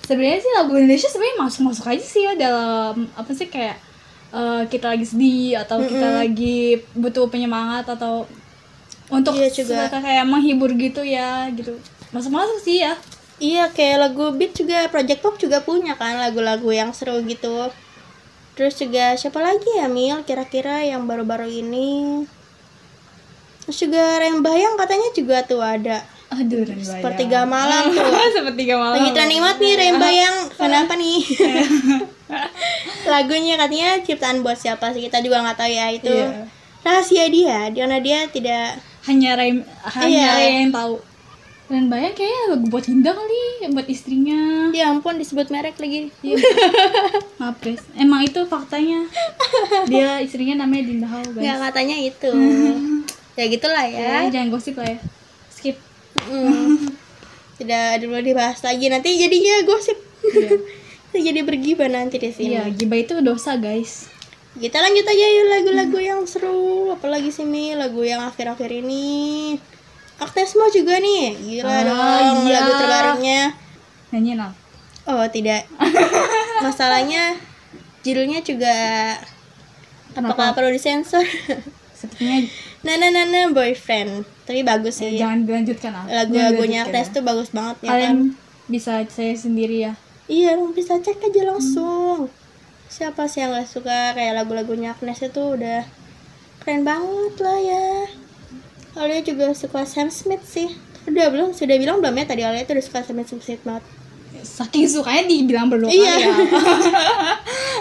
Sebenarnya 0.08 0.40
sih 0.40 0.52
lagu 0.56 0.72
Indonesia 0.80 1.12
sebenarnya 1.12 1.38
masuk 1.44 1.62
masuk 1.68 1.86
aja 1.92 2.06
sih 2.08 2.24
ya 2.24 2.40
dalam 2.40 3.04
apa 3.20 3.36
sih 3.36 3.52
kayak 3.52 3.76
eh, 4.32 4.64
kita 4.72 4.96
lagi 4.96 5.06
sedih 5.12 5.60
atau 5.60 5.84
kita 5.84 6.24
lagi 6.24 6.80
butuh 6.96 7.28
penyemangat 7.28 7.84
atau 7.92 8.24
untuk 9.12 9.36
Iya 9.36 9.52
juga. 9.52 9.92
kayak 9.92 10.24
menghibur 10.24 10.72
gitu 10.80 11.04
ya 11.04 11.52
gitu. 11.52 11.76
Masuk 12.16 12.32
masuk 12.32 12.64
sih 12.64 12.80
ya. 12.80 12.96
Iya 13.44 13.68
kayak 13.76 14.08
lagu 14.08 14.32
beat 14.32 14.56
juga 14.56 14.88
Project 14.88 15.20
Pop 15.20 15.36
juga 15.36 15.60
punya 15.60 16.00
kan 16.00 16.16
lagu-lagu 16.16 16.72
yang 16.72 16.96
seru 16.96 17.20
gitu 17.28 17.68
terus 18.56 18.80
juga 18.80 19.14
siapa 19.20 19.40
lagi 19.44 19.68
ya 19.76 19.88
Mil? 19.92 20.24
Kira-kira 20.24 20.82
yang 20.82 21.06
baru-baru 21.06 21.48
ini. 21.48 22.24
Terus 23.66 23.78
juga 23.90 24.22
Rembayang 24.22 24.78
katanya 24.78 25.10
juga 25.14 25.42
tuh 25.44 25.60
ada. 25.60 26.06
Aduh 26.34 26.66
Ren 26.66 26.82
Bayang. 26.82 27.02
Sepertiga 27.02 27.40
malam 27.46 27.84
tuh. 27.96 28.06
sepertiga 28.34 28.76
malam. 28.82 28.98
Lagi 28.98 29.10
trending 29.14 29.42
banget 29.42 29.58
nih 29.62 29.74
Rembayang 29.78 30.36
Kenapa 30.58 30.94
nih? 30.98 31.20
Lagunya 33.12 33.54
katanya 33.56 34.02
ciptaan 34.02 34.42
buat 34.42 34.58
siapa 34.58 34.90
sih? 34.92 35.06
Kita 35.06 35.22
juga 35.22 35.46
nggak 35.46 35.58
tahu 35.58 35.70
ya 35.70 35.86
itu. 35.94 36.10
Iya. 36.10 36.50
Rahasia 36.82 37.26
dia. 37.30 37.60
Karena 37.74 37.98
dia 38.02 38.20
tidak 38.30 38.82
hanya 39.06 39.38
Ray 39.38 39.62
hanya 39.98 40.10
Iya. 40.10 40.32
Yang 40.66 40.74
tahu 40.74 40.94
Ren 41.66 41.90
Bayang 41.90 42.14
kayaknya 42.14 42.42
lagu 42.54 42.66
buat 42.70 42.86
Hinda 42.86 43.10
kali 43.10 43.66
buat 43.74 43.90
istrinya 43.90 44.70
Ya 44.70 44.94
ampun 44.94 45.18
disebut 45.18 45.50
merek 45.50 45.82
lagi 45.82 46.14
Iya. 46.22 46.38
Maaf 47.42 47.58
guys, 47.58 47.82
emang 47.98 48.22
itu 48.22 48.38
faktanya. 48.46 49.10
Dia 49.90 50.22
istrinya 50.22 50.62
namanya 50.62 50.86
Dinda 50.86 51.08
Hao 51.10 51.26
guys. 51.26 51.42
Ya 51.42 51.58
katanya 51.58 51.98
itu 51.98 52.30
Ya 53.40 53.46
gitulah 53.50 53.82
Ya, 53.82 54.30
ya 54.30 54.30
jangan 54.30 54.54
gosip 54.54 54.78
lah 54.78 54.94
ya. 54.94 55.00
Skip. 55.50 55.78
Mm. 56.30 56.94
Tidak 57.58 57.84
perlu 58.00 58.22
dibahas 58.22 58.62
lagi 58.62 58.86
Nanti 58.88 59.18
jadinya 59.18 59.66
gosip 59.66 59.98
Iya. 60.22 60.50
jadi 61.34 61.42
bergibah 61.42 61.90
nanti 61.90 62.22
di 62.22 62.30
sini 62.30 62.54
Iya, 62.54 62.70
gibah 62.70 63.00
itu 63.00 63.18
dosa, 63.20 63.58
guys. 63.58 64.14
kita 64.56 64.80
lanjut 64.80 65.04
aja 65.04 65.26
yuk 65.28 65.48
lagu-lagu 65.52 66.00
yang 66.00 66.22
seru 66.24 66.88
apalagi 66.88 67.28
sih 67.28 67.44
Mi 67.44 67.76
lagu 67.76 68.00
yang 68.08 68.24
akhir-akhir 68.24 68.72
ini 68.72 69.04
Agnes 70.16 70.52
Mo 70.56 70.66
juga 70.70 70.96
nih 70.98 71.36
gila 71.36 71.68
Ah, 71.68 71.82
dong 71.84 72.38
iya. 72.46 72.54
lagu 72.56 72.72
terbarunya 72.74 73.42
Nyanyiin 74.12 74.40
apa? 74.40 74.56
oh 75.06 75.26
tidak 75.28 75.68
masalahnya 76.66 77.36
judulnya 78.02 78.40
juga 78.42 78.76
apakah 80.14 80.52
Kenapa? 80.52 80.56
perlu 80.56 80.72
disensor 80.72 81.26
Sepertinya 81.96 82.48
Nana 82.86 83.08
Nana 83.10 83.52
Boyfriend 83.52 84.24
tapi 84.46 84.62
bagus 84.62 85.02
eh, 85.02 85.12
sih 85.12 85.20
jangan 85.20 85.44
dilanjutkan 85.44 85.92
ah. 85.92 86.06
lagu-lagunya 86.06 86.86
Agnes 86.86 87.10
dilanjutkan 87.10 87.16
tuh 87.16 87.24
bagus 87.24 87.50
banget 87.52 87.78
ya. 87.82 87.88
ya 87.88 87.96
kan 88.06 88.18
bisa 88.66 88.92
saya 89.06 89.34
sendiri 89.36 89.78
ya. 89.84 89.94
iya 90.26 90.58
bisa 90.72 90.98
cek 90.98 91.22
aja 91.22 91.42
langsung 91.46 92.30
siapa 92.88 93.28
sih 93.28 93.42
yang 93.42 93.52
gak 93.52 93.68
suka 93.68 94.14
kayak 94.14 94.38
lagu-lagunya 94.38 94.94
Agnes 94.94 95.20
itu 95.20 95.42
udah 95.42 95.84
keren 96.62 96.82
banget 96.82 97.36
lah 97.42 97.60
ya 97.60 97.86
Alia 98.96 99.20
juga 99.22 99.52
suka 99.52 99.84
Sam 99.84 100.08
Smith 100.08 100.44
sih 100.44 100.72
udah 101.06 101.28
belum 101.28 101.52
sudah 101.52 101.76
bilang 101.76 102.00
belum 102.00 102.14
ya 102.14 102.26
tadi 102.26 102.42
Alia 102.42 102.64
tuh 102.64 102.74
udah 102.74 102.86
suka 102.86 103.00
Sam 103.02 103.20
Smith 103.22 103.62
banget 103.62 103.86
Saking 104.38 104.86
sukanya 104.86 105.26
dibilang 105.26 105.68
berdua 105.68 105.90
Iya. 105.90 106.14
ya. 106.22 106.34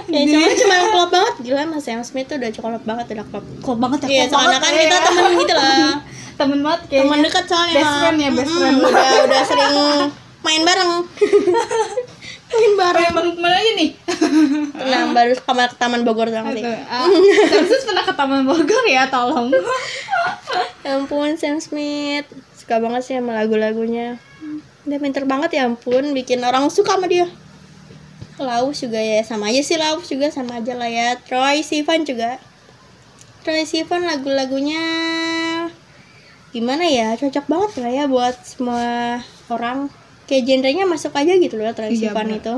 ya 0.14 0.20
cuma 0.24 0.48
cuma 0.50 0.74
klop 0.88 1.08
banget 1.10 1.34
gila 1.42 1.62
mas 1.66 1.82
Sam 1.82 2.00
Smith 2.00 2.26
tuh 2.26 2.36
udah 2.36 2.50
klop 2.50 2.82
banget 2.82 3.06
udah 3.10 3.26
klop 3.26 3.44
Klop 3.60 3.78
banget 3.78 3.98
ya. 4.02 4.08
iya 4.08 4.24
soalnya 4.26 4.58
kan 4.58 4.72
kita 4.72 4.98
temen 5.02 5.32
gitu 5.36 5.52
lah 5.52 6.00
temen 6.40 6.58
banget 6.60 6.80
kayaknya. 6.86 7.02
teman 7.04 7.18
dekat 7.22 7.44
soalnya 7.46 7.74
Best 7.76 7.94
friend 7.96 8.18
ya, 8.18 8.28
best 8.32 8.52
friend. 8.52 8.76
udah 8.80 9.08
udah 9.24 9.40
sering 9.44 9.72
main 10.40 10.62
bareng 10.62 10.92
main 12.52 12.72
bareng 12.76 13.06
Emang 13.10 13.26
ke 13.34 13.40
mana 13.40 13.56
aja 13.56 13.72
nih? 13.76 13.90
nah 14.90 15.00
baru 15.14 15.32
ke 15.36 15.44
kamar 15.44 15.68
ke 15.72 15.76
Taman 15.78 16.02
Bogor 16.02 16.28
doang 16.28 16.52
sih. 16.52 16.64
Ah, 16.64 17.08
pernah 17.88 18.04
ke 18.04 18.14
Taman 18.14 18.42
Bogor 18.44 18.84
ya, 18.88 19.08
tolong. 19.08 19.50
Ya 20.84 21.00
ampun 21.00 21.34
Sam 21.40 21.58
Smith. 21.58 22.28
Suka 22.54 22.80
banget 22.80 23.02
sih 23.04 23.14
sama 23.16 23.34
lagu-lagunya. 23.36 24.20
Dia 24.84 24.98
pinter 25.00 25.24
banget 25.24 25.56
ya 25.56 25.64
ampun. 25.64 26.12
Bikin 26.12 26.44
orang 26.44 26.68
suka 26.68 27.00
sama 27.00 27.08
dia. 27.08 27.26
Laus 28.36 28.84
juga 28.84 29.00
ya. 29.00 29.24
Sama 29.24 29.48
aja 29.48 29.62
sih 29.64 29.80
Laus 29.80 30.06
juga 30.10 30.28
sama 30.28 30.60
aja 30.60 30.76
lah 30.76 30.90
ya. 30.90 31.16
Troy 31.24 31.64
Sivan 31.64 32.04
juga. 32.04 32.36
Troy 33.44 33.64
Sivan 33.64 34.04
lagu-lagunya 34.04 34.84
gimana 36.54 36.86
ya? 36.86 37.16
Cocok 37.18 37.46
banget 37.50 37.70
lah 37.82 37.90
ya 37.90 38.04
buat 38.06 38.36
semua 38.46 39.18
orang 39.50 39.90
kayak 40.24 40.44
genrenya 40.48 40.84
masuk 40.88 41.12
aja 41.12 41.32
gitu 41.36 41.54
loh 41.56 41.72
Troy 41.76 41.92
Iya, 41.92 42.12
itu. 42.12 42.54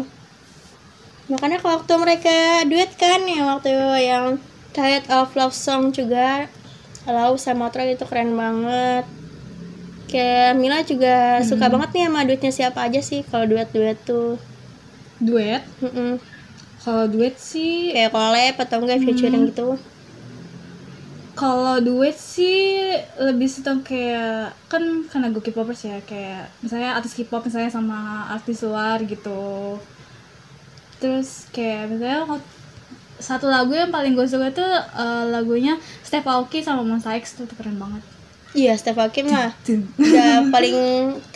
Makanya 1.26 1.58
waktu 1.58 1.92
mereka 1.99 2.62
duet 2.70 2.90
kan 2.94 3.26
yang 3.26 3.50
waktu 3.50 3.70
yang 4.06 4.38
Tired 4.70 5.08
of 5.11 5.35
Love 5.35 5.56
Song 5.56 5.90
juga 5.90 6.46
Lalu 7.06 7.38
sama 7.38 7.70
Troy 7.70 7.94
itu 7.94 8.02
keren 8.02 8.35
banget. 8.35 9.06
Kayak 10.11 10.58
Mila 10.58 10.82
juga 10.82 11.38
suka 11.46 11.70
banget 11.70 11.94
nih 11.94 12.02
sama 12.11 12.26
duetnya 12.26 12.52
siapa 12.54 12.82
aja 12.82 12.99
sih 12.99 13.23
kalau 13.23 13.46
duet-duet 13.46 13.99
tuh. 14.02 14.38
Duet. 15.23 15.62
Mm-mm. 15.82 16.18
Kalau 16.82 17.06
duet 17.06 17.38
sih 17.38 17.94
kayak 17.94 18.11
collab 18.11 18.54
atau 18.58 18.78
enggak 18.82 19.02
featuring 19.02 19.50
gitu 19.50 19.78
kalau 21.37 21.76
duet 21.85 22.16
sih 22.16 22.88
lebih 23.21 23.45
seneng 23.45 23.85
kayak 23.85 24.57
kan 24.73 25.05
karena 25.12 25.28
gue 25.28 25.45
K-popers 25.45 25.85
ya 25.85 26.00
kayak 26.00 26.49
misalnya 26.64 26.97
artis 26.97 27.12
K-pop 27.12 27.45
misalnya 27.45 27.69
sama 27.69 28.25
artis 28.33 28.64
luar 28.64 29.05
gitu. 29.05 29.76
Terus 30.97 31.45
kayak 31.52 31.93
misalnya 31.93 32.40
satu 33.21 33.52
lagu 33.52 33.76
yang 33.76 33.93
paling 33.93 34.16
gue 34.16 34.25
suka 34.25 34.49
tuh 34.49 34.64
eh, 34.97 35.25
lagunya 35.28 35.76
Step 36.00 36.25
Aoki 36.25 36.64
sama 36.64 36.81
Monsta 36.81 37.12
X 37.21 37.37
tuh, 37.37 37.45
tuh 37.45 37.57
keren 37.61 37.76
banget. 37.76 38.00
Iya 38.57 38.73
Steph 38.81 38.97
Hakim 38.97 39.28
mah 39.28 39.52
udah 40.00 40.49
paling 40.49 40.76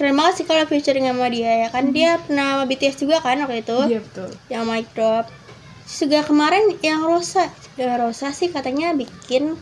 keren 0.00 0.16
banget 0.16 0.40
sih 0.40 0.46
kalau 0.48 0.64
featuring 0.64 1.04
sama 1.04 1.28
dia 1.28 1.66
ya. 1.66 1.68
Kan 1.68 1.92
dia 1.92 2.16
pernah 2.16 2.56
sama 2.56 2.64
BTS 2.64 2.96
juga 3.04 3.20
kan 3.20 3.36
waktu 3.44 3.60
itu? 3.60 3.78
Iya 3.92 4.00
betul. 4.00 4.28
Yang 4.48 4.62
mic 4.64 4.86
drop. 4.96 5.26
Terus 5.84 5.98
juga 6.08 6.18
kemarin 6.24 6.64
yang 6.80 7.04
Rosa. 7.04 7.52
Ya, 7.76 8.00
Rosa 8.00 8.32
sih 8.32 8.48
katanya 8.48 8.96
bikin 8.96 9.60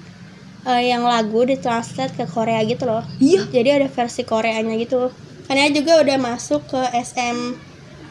eh, 0.66 0.90
yang 0.90 1.04
lagu 1.04 1.44
ditranslate 1.44 2.16
ke 2.16 2.24
Korea 2.26 2.64
gitu 2.64 2.88
loh. 2.88 3.04
Iya. 3.20 3.46
Jadi 3.52 3.68
ada 3.82 3.88
versi 3.90 4.22
Koreanya 4.24 4.74
gitu. 4.80 5.12
Karena 5.46 5.68
juga 5.70 6.00
udah 6.02 6.16
masuk 6.18 6.66
ke 6.66 6.80
SM 6.94 7.36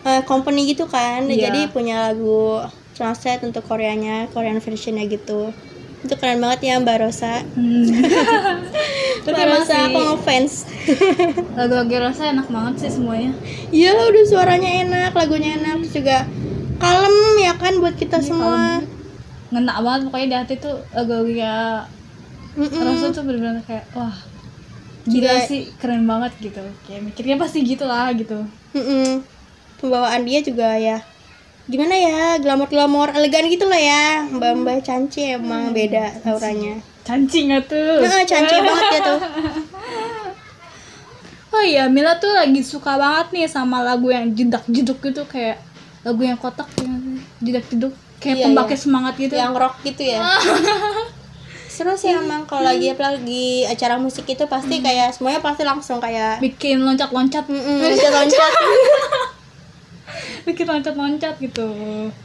eh, 0.05 0.21
company 0.23 0.71
gitu 0.71 0.87
kan. 0.87 1.27
Iya. 1.27 1.49
jadi 1.49 1.71
punya 1.71 2.11
lagu 2.11 2.63
translate 2.93 3.45
untuk 3.45 3.65
Koreanya 3.65 4.29
Korean 4.31 4.57
versionnya 4.57 5.05
gitu. 5.05 5.53
Itu 5.97 6.13
keren 6.13 6.37
banget 6.37 6.61
ya 6.61 6.77
Mbak 6.77 6.97
Rosa. 7.01 7.41
Hmm. 7.57 7.89
Mbak 9.27 9.45
Rosa 9.49 9.75
aku 9.89 9.99
ngefans. 10.13 10.53
Lagu-lagu 11.57 11.95
Rosa 11.99 12.23
enak 12.31 12.47
banget 12.47 12.73
sih 12.85 12.91
semuanya. 13.01 13.33
Iya 13.73 13.97
udah 13.97 14.23
suaranya 14.29 14.69
enak 14.87 15.11
lagunya 15.17 15.57
enak 15.57 15.81
terus 15.83 15.93
juga 15.97 16.17
kalem 16.77 17.15
ya 17.41 17.53
kan 17.57 17.81
buat 17.81 17.97
kita 17.97 18.21
Iya, 18.21 18.25
semua. 18.29 18.81
ngena 19.49 19.79
banget 19.81 20.01
pokoknya 20.11 20.27
di 20.27 20.35
hati 20.37 20.53
tuh 20.61 20.77
lagu-lagunya 22.57 22.81
Mm-mm. 22.81 22.97
Rosa 22.99 23.07
tuh 23.11 23.23
bener-bener 23.23 23.61
kayak 23.61 23.85
wah 23.93 24.15
gila 25.05 25.29
Juga- 25.31 25.45
sih 25.45 25.61
keren 25.77 26.03
banget 26.03 26.33
gitu. 26.41 26.59
Kayak 26.83 27.01
mikirnya 27.03 27.35
pasti 27.37 27.61
gitu 27.61 27.85
lah 27.85 28.09
gitu. 28.11 28.41
Mm-mm. 28.73 29.21
pembawaan 29.77 30.25
dia 30.25 30.41
juga 30.41 30.73
ya 30.73 30.97
gimana 31.67 31.93
ya 31.93 32.19
glamor-glamor 32.37 33.11
elegan 33.11 33.45
gitu 33.45 33.65
lah 33.65 33.77
ya. 33.77 34.05
Mbak-mbak 34.27 34.81
canci 34.81 35.31
emang 35.31 35.69
beda 35.69 36.17
auranya. 36.25 36.81
Cancing 37.03 37.51
gak 37.51 37.67
tuh? 37.67 38.01
Nah, 38.01 38.19
canci 38.21 38.55
banget 38.57 38.87
ya 38.89 39.01
tuh. 39.05 39.19
Oh 41.49 41.63
iya 41.63 41.87
Mila 41.87 42.13
tuh 42.15 42.29
lagi 42.29 42.61
suka 42.61 42.93
banget 42.95 43.27
nih 43.33 43.47
sama 43.47 43.81
lagu 43.81 44.11
yang 44.11 44.29
jedak 44.29 44.61
jeduk 44.67 45.01
gitu 45.01 45.25
kayak 45.25 45.57
lagu 46.03 46.21
yang 46.21 46.37
kotak 46.37 46.69
jedak 47.39 47.65
jeduk 47.65 47.93
kayak 48.17 48.37
Iya, 48.37 48.43
pembangkit 48.45 48.77
iya. 48.77 48.83
semangat 48.83 49.13
gitu. 49.17 49.33
yang 49.33 49.53
rock 49.53 49.81
gitu 49.81 50.05
ya 50.05 50.21
seru 51.77 51.93
sih 51.93 52.09
emang 52.09 52.49
kalau 52.49 52.65
lagi 52.65 52.89
apalagi 52.89 53.69
acara 53.69 54.01
musik 54.01 54.25
itu 54.25 54.49
pasti 54.49 54.81
kayak 54.81 55.13
semuanya 55.13 55.45
pasti 55.45 55.61
langsung 55.61 56.01
kayak 56.01 56.41
bikin 56.41 56.81
loncat-loncat 56.81 57.45
loncat-loncat 57.45 58.53
bikin 60.49 60.65
loncat-loncat 60.65 61.37
gitu 61.37 61.69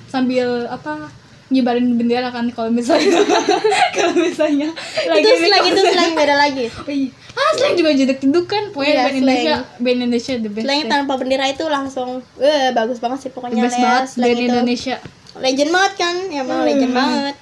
sambil 0.09 0.65
apa 0.73 1.13
nyebarin 1.53 2.01
bendera 2.01 2.33
kan 2.33 2.49
kalau 2.49 2.73
misalnya 2.73 3.21
kalau 3.97 4.17
misalnya 4.17 4.73
itu 5.21 5.33
slang 5.37 5.65
itu 5.69 5.83
slang 5.85 6.13
beda 6.17 6.35
lagi 6.41 6.65
iya. 6.89 7.13
Ah, 7.33 7.51
slang 7.57 7.77
juga 7.81 7.97
jedek 7.97 8.21
jeduk 8.21 8.45
kan. 8.45 8.69
Pokoknya 8.77 8.93
Iya, 8.93 9.05
band 9.09 9.17
Indonesia, 9.17 9.57
band 9.81 9.99
Indonesia 10.05 10.33
the 10.37 10.51
best. 10.53 10.65
slang 10.69 10.81
tanpa 10.85 11.13
bendera 11.17 11.45
itu 11.49 11.65
langsung 11.69 12.21
eh 12.41 12.73
bagus 12.73 13.01
banget 13.01 13.29
sih 13.29 13.31
pokoknya 13.33 13.69
best 13.69 13.77
banget 13.77 14.05
band. 14.17 14.41
Indonesia. 14.41 14.97
legend 15.33 15.71
banget 15.73 15.93
kan 15.97 16.15
emang 16.29 16.61
legend 16.65 16.93
banget 16.93 17.35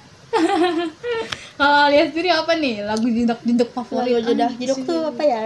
Kalau 1.59 1.91
lihat 1.91 2.07
sendiri 2.13 2.29
apa 2.31 2.51
nih 2.57 2.75
lagu 2.87 3.07
jeduk 3.07 3.69
favorit? 3.75 4.23
lagu 4.23 4.75
sih. 4.75 4.83
tuh 4.87 5.01
apa 5.11 5.23
ya 5.23 5.41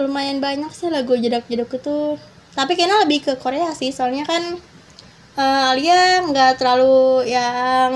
lumayan 0.00 0.38
banyak 0.40 0.72
sih 0.72 0.88
lagu 0.88 1.14
jedak 1.14 1.44
jeduk 1.46 1.68
itu 1.72 2.16
tapi 2.56 2.74
kayaknya 2.74 3.04
lebih 3.06 3.18
ke 3.22 3.32
Korea 3.38 3.70
sih 3.76 3.92
soalnya 3.92 4.24
kan 4.26 4.58
eh, 5.36 5.70
Alia 5.70 6.24
nggak 6.26 6.58
terlalu 6.58 7.28
yang 7.28 7.92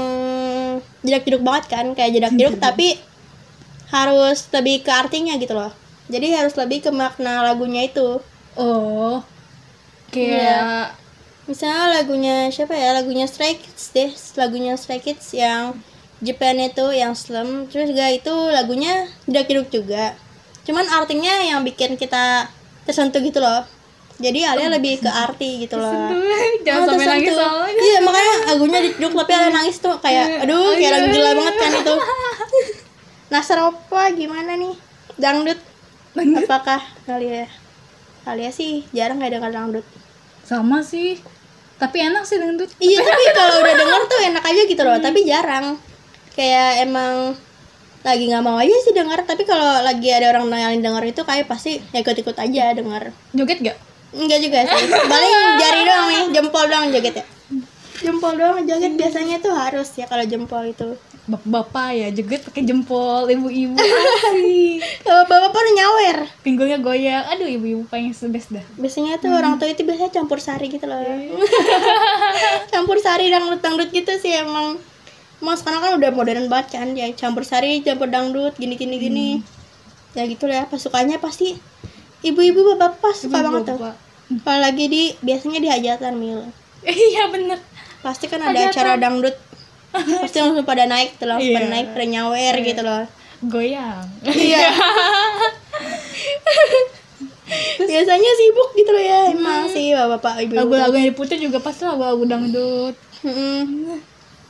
jedak 1.03 1.25
jeduk 1.25 1.43
banget 1.43 1.65
kan 1.73 1.87
kayak 1.97 2.13
jedak 2.15 2.33
jeduk 2.37 2.57
tapi 2.61 3.01
harus 3.91 4.45
lebih 4.53 4.85
ke 4.87 4.93
artinya 4.93 5.35
gitu 5.41 5.57
loh 5.57 5.73
jadi 6.07 6.45
harus 6.45 6.55
lebih 6.55 6.87
ke 6.87 6.91
makna 6.95 7.43
lagunya 7.43 7.89
itu 7.89 8.23
Oh. 8.57 9.21
Iya. 10.17 10.17
Kayak 10.17 10.85
misalnya 11.47 11.91
lagunya 11.93 12.37
siapa 12.51 12.75
ya? 12.75 12.93
Lagunya 12.93 13.27
Stray 13.27 13.57
Kids 13.57 13.91
deh. 13.91 14.11
Lagunya 14.35 14.75
Stray 14.75 14.99
Kids 14.99 15.33
yang 15.33 15.79
Japan 16.19 16.59
itu 16.61 16.87
yang 16.93 17.13
Slum. 17.13 17.67
Terus 17.67 17.91
juga 17.91 18.07
itu 18.09 18.31
lagunya 18.51 19.07
jedak 19.25 19.47
jeduk 19.47 19.69
juga. 19.73 20.15
Cuman 20.63 20.87
artinya 20.87 21.41
yang 21.41 21.63
bikin 21.63 21.95
kita 21.95 22.51
tersentuh 22.83 23.21
gitu 23.21 23.39
loh. 23.39 23.63
Jadi 24.17 24.43
Alia 24.43 24.73
lebih 24.73 24.99
ke 24.99 25.11
arti 25.13 25.61
gitu 25.63 25.77
loh. 25.77 25.93
Jangan 26.65 26.81
Oh, 26.83 26.87
sampai 26.89 27.05
nangis 27.07 27.37
soalnya. 27.37 27.77
iya 27.77 27.99
makanya 28.01 28.35
lagunya 28.49 28.79
jeduk 28.83 29.13
tapi 29.13 29.33
Alia 29.33 29.51
nangis 29.53 29.77
tuh 29.77 29.93
kayak 30.01 30.41
aduh 30.43 30.73
kayak 30.73 30.93
lagu 30.95 31.07
gila 31.13 31.31
banget 31.37 31.55
kan 31.55 31.71
itu. 31.77 31.95
Nasar 33.33 33.59
apa? 33.61 34.01
Gimana 34.11 34.57
nih? 34.57 34.73
Dangdut. 35.17 35.61
Apakah 36.17 36.81
Alia? 37.05 37.45
Alia 38.25 38.49
sih 38.49 38.89
jarang 38.91 39.21
kayak 39.21 39.37
dengar 39.37 39.53
dangdut. 39.53 39.85
Sama 40.43 40.81
sih. 40.81 41.21
Tapi 41.77 41.97
enak 42.09 42.25
sih 42.25 42.41
dangdut. 42.41 42.71
Iya 42.81 43.05
tapi 43.05 43.25
kalau 43.39 43.55
udah 43.61 43.75
denger 43.77 44.03
tuh 44.09 44.19
enak 44.33 44.45
aja 44.45 44.63
gitu 44.65 44.83
loh, 44.83 44.99
tapi 45.01 45.19
jarang. 45.29 45.77
Kayak 46.33 46.89
emang 46.89 47.37
lagi 48.07 48.25
nggak 48.31 48.45
mau 48.45 48.57
aja 48.57 48.77
sih 48.87 48.95
denger, 48.95 49.27
tapi 49.27 49.43
kalau 49.43 49.83
lagi 49.83 50.09
ada 50.15 50.31
orang 50.31 50.47
yang 50.53 50.79
denger 50.79 51.05
itu 51.11 51.21
kayak 51.27 51.51
pasti 51.51 51.83
ya 51.91 52.01
ikut-ikut 52.01 52.37
aja 52.39 52.73
denger. 52.77 53.11
Joget 53.35 53.59
gak? 53.61 53.77
Enggak 54.15 54.41
juga 54.41 54.59
sih. 54.63 54.87
Paling 54.89 55.33
jari 55.59 55.81
doang 55.83 56.07
nih, 56.09 56.25
jempol 56.33 56.65
doang 56.71 56.87
joget 56.95 57.15
ya. 57.21 57.25
Jempol 58.01 58.33
doang 58.39 58.63
joget 58.63 58.93
biasanya 58.95 59.43
tuh 59.43 59.53
harus 59.53 59.89
ya 59.99 60.07
kalau 60.07 60.23
jempol 60.23 60.63
itu. 60.65 60.95
Bapak-bapak 61.27 61.91
ya 61.91 62.09
joget 62.15 62.47
pakai 62.47 62.63
jempol, 62.63 63.27
ibu-ibu 63.27 63.75
asik. 63.75 64.79
Kalau 65.03 65.27
bapak 65.31 65.59
udah 65.59 65.75
nyawer. 65.75 66.19
Pinggulnya 66.47 66.79
goyang. 66.79 67.27
Aduh, 67.35 67.51
ibu-ibu 67.51 67.83
paling 67.91 68.15
best 68.31 68.55
dah. 68.55 68.63
Biasanya 68.79 69.19
tuh 69.19 69.35
orang 69.35 69.59
tua 69.59 69.67
itu 69.67 69.83
biasanya 69.83 70.15
campur 70.15 70.39
sari 70.39 70.71
gitu 70.71 70.87
loh. 70.87 71.03
campur 72.73 73.03
sari 73.03 73.27
dangdut 73.27 73.59
dangdut 73.59 73.91
gitu 73.91 74.15
sih 74.23 74.39
emang. 74.39 74.79
Emang 75.43 75.57
sekarang 75.59 75.83
kan 75.83 75.93
udah 75.99 76.11
modern 76.15 76.47
banget 76.47 76.79
kan 76.79 76.95
ya 76.95 77.11
campur 77.19 77.43
sari, 77.43 77.83
campur 77.83 78.07
dangdut 78.07 78.55
gini 78.55 78.79
gini 78.79 78.97
gini. 79.03 79.29
Ya 80.15 80.31
gitu 80.31 80.47
lah 80.47 80.71
pasukannya 80.71 81.19
pasti 81.19 81.59
ibu-ibu 82.23 82.79
bapak-bapak 82.79 83.13
suka 83.19 83.43
banget 83.43 83.75
tuh. 83.75 83.79
Bapak. 83.83 83.95
Kalau 84.47 84.59
lagi 84.63 84.85
di 84.87 85.03
biasanya 85.23 85.59
di 85.59 85.69
hajatan 85.71 86.15
mil. 86.19 86.41
Iya 86.87 87.35
bener. 87.35 87.59
Pasti 87.99 88.31
kan 88.31 88.39
ada 88.39 88.55
Hajatan. 88.55 88.71
acara 88.71 88.93
dangdut. 88.95 89.35
Pasti 89.93 90.39
langsung 90.39 90.63
pada 90.63 90.85
naik 90.85 91.17
tuh 91.17 91.27
langsung 91.27 91.51
pada 91.51 91.65
Iya. 91.65 91.73
naik 91.73 91.87
pada 91.91 92.07
nyawer 92.07 92.55
gitu 92.61 92.81
loh. 92.81 93.05
Goyang. 93.43 94.05
Iya. 94.23 94.67
biasanya 97.79 98.31
sibuk 98.35 98.75
gitu 98.75 98.91
loh 98.91 98.99
ya 99.01 99.31
emang 99.31 99.71
sih 99.71 99.95
bapak 99.95 100.43
ibu 100.43 100.59
Lagu-lagu 100.59 100.91
yang 100.93 101.07
diputar 101.07 101.39
juga 101.39 101.63
pasti 101.63 101.87
lagu-lagu 101.87 102.27
dangdut. 102.27 102.97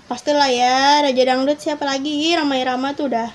pastilah 0.06 0.48
ya 0.48 1.02
raja 1.02 1.22
dangdut 1.26 1.58
siapa 1.58 1.84
lagi 1.84 2.32
Ramai 2.32 2.62
Rama 2.62 2.94
tuh 2.94 3.10
udah 3.10 3.28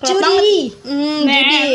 Judi. 0.00 0.18
banget. 0.18 0.44
hmm, 0.84 1.20
judi 1.22 1.62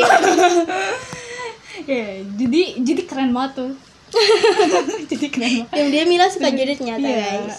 Ya, 1.85 2.05
jadi 2.33 2.61
jadi 2.79 3.01
keren 3.03 3.31
banget 3.31 3.51
tuh. 3.57 3.71
jadi 5.09 5.25
keren 5.27 5.51
banget. 5.61 5.73
yang 5.73 5.87
dia 5.89 6.03
Mila 6.05 6.27
suka 6.27 6.49
judi 6.49 6.73
ternyata 6.73 7.03
Iya. 7.03 7.23
guys 7.39 7.57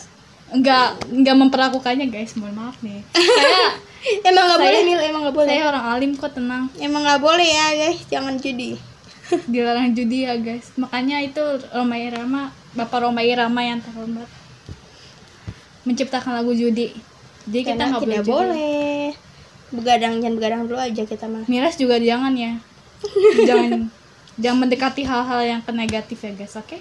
Enggak 0.55 1.03
enggak 1.11 1.37
memperlakukannya 1.37 2.07
guys, 2.09 2.39
mohon 2.39 2.55
maaf 2.55 2.79
nih. 2.79 3.03
Saya 3.11 3.59
emang 4.31 4.45
nggak 4.47 4.61
boleh 4.63 4.81
Mil 4.87 5.01
emang 5.03 5.21
nggak 5.27 5.37
boleh 5.37 5.49
saya 5.51 5.65
orang 5.67 5.85
alim 5.91 6.13
kok 6.15 6.31
tenang. 6.31 6.71
emang 6.79 7.03
nggak 7.03 7.19
boleh 7.19 7.49
ya 7.49 7.67
guys 7.75 7.99
jangan 8.07 8.39
judi 8.39 8.77
Dilarang 9.53 9.91
judi 9.93 10.29
ya 10.29 10.37
guys. 10.37 10.71
Makanya 10.77 11.19
itu 11.21 11.41
Roma 11.73 11.97
Irama, 11.97 12.43
Bapak 12.73 13.03
Roma 13.03 13.25
Irama 13.25 13.61
yang 13.61 13.81
terhormat 13.81 14.29
menciptakan 15.83 16.39
lagu 16.39 16.53
judi. 16.53 16.95
Jadi 17.45 17.61
kita 17.63 17.75
Karena 17.77 17.85
nggak 17.91 18.03
boleh 18.05 18.21
judi. 18.21 18.31
boleh 18.31 19.07
begadang 19.75 20.23
jangan 20.23 20.35
begadang 20.39 20.63
dulu 20.65 20.79
aja 20.79 21.03
kita 21.03 21.27
mah 21.27 21.43
Miras 21.45 21.75
juga 21.75 21.99
jangan 21.99 22.31
ya. 22.33 22.57
jangan 23.49 23.91
jangan 24.37 24.59
mendekati 24.61 25.03
hal-hal 25.03 25.41
yang 25.43 25.61
ke 25.61 25.71
negatif 25.71 26.19
ya 26.21 26.33
guys, 26.33 26.55
oke? 26.55 26.79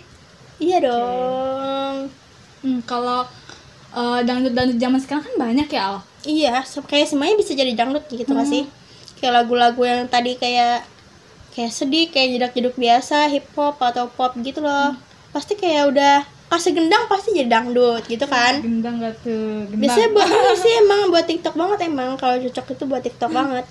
iya 0.58 0.78
dong 0.78 2.08
Hmm, 2.64 2.80
kalau 2.82 3.28
eh, 3.94 4.20
dangdut-dangdut 4.26 4.78
zaman 4.82 5.00
sekarang 5.00 5.24
kan 5.24 5.36
banyak 5.38 5.68
ya, 5.70 5.82
Al. 5.90 5.98
Iya, 6.24 6.64
kayak 6.88 7.08
semuanya 7.12 7.36
bisa 7.36 7.52
jadi 7.52 7.76
dangdut 7.76 8.08
gitu 8.08 8.32
nggak 8.32 8.48
sih? 8.48 8.64
Kayak 9.20 9.44
lagu-lagu 9.44 9.82
yang 9.84 10.08
tadi 10.08 10.40
kayak 10.40 10.88
kayak 11.54 11.72
sedih, 11.72 12.10
kayak 12.10 12.40
jedak-jeduk 12.40 12.76
biasa, 12.80 13.30
hip 13.30 13.46
hop 13.54 13.78
atau 13.78 14.10
pop 14.10 14.34
gitu 14.40 14.64
loh. 14.64 14.96
Pasti 15.36 15.54
kayak 15.60 15.94
udah 15.94 16.16
kasih 16.54 16.78
gendang 16.78 17.10
pasti 17.10 17.34
jadi 17.34 17.50
dangdut 17.50 18.06
gitu 18.06 18.26
kan. 18.30 18.62
Gendang 18.62 19.02
gak 19.02 19.18
tuh? 19.26 19.66
Gendang. 19.68 19.82
Biasanya 19.82 20.10
buat 20.16 20.30
sih 20.58 20.74
emang 20.86 21.00
buat 21.10 21.26
TikTok 21.26 21.56
banget 21.58 21.80
emang 21.90 22.14
kalau 22.22 22.36
cocok 22.38 22.66
itu 22.78 22.84
buat 22.86 23.02
TikTok 23.02 23.32
banget. 23.34 23.66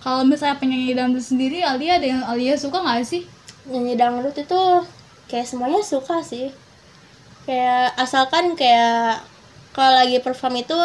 Kalau 0.00 0.24
misalnya 0.24 0.56
penyanyi 0.56 0.96
dangdut 0.96 1.24
sendiri, 1.24 1.60
Alia 1.60 2.00
ada 2.00 2.06
yang 2.08 2.22
Alia 2.24 2.56
suka 2.56 2.80
nggak 2.80 3.04
sih? 3.04 3.24
Nyanyi 3.68 3.96
dangdut 3.96 4.36
itu 4.36 4.60
kayak 5.28 5.46
semuanya 5.48 5.80
suka 5.84 6.20
sih. 6.24 6.52
Kayak 7.44 7.96
asalkan 7.96 8.56
kayak 8.56 9.24
kalau 9.70 9.92
lagi 9.94 10.18
perform 10.18 10.54
itu 10.58 10.76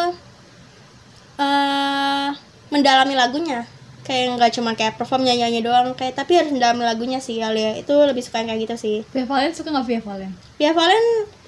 eh 1.41 2.29
mendalami 2.71 3.13
lagunya. 3.17 3.65
Kayak 4.05 4.37
nggak 4.37 4.51
cuma 4.53 4.71
kayak 4.77 5.01
perform 5.01 5.25
nyanyi 5.25 5.49
nyanyi 5.49 5.61
doang 5.65 5.97
kayak 5.97 6.13
tapi 6.13 6.37
harus 6.37 6.53
mendalami 6.53 6.85
lagunya 6.85 7.17
sih 7.17 7.41
Alia. 7.41 7.73
Itu 7.73 7.97
lebih 8.05 8.21
suka 8.21 8.41
yang 8.45 8.53
kayak 8.53 8.61
gitu 8.69 8.75
sih. 8.77 8.97
Via 9.09 9.25
Valen 9.25 9.51
suka 9.51 9.73
nggak 9.73 9.87
Via 9.89 10.01
Valen? 10.05 10.31
Via 10.61 10.71
Valen 10.77 11.05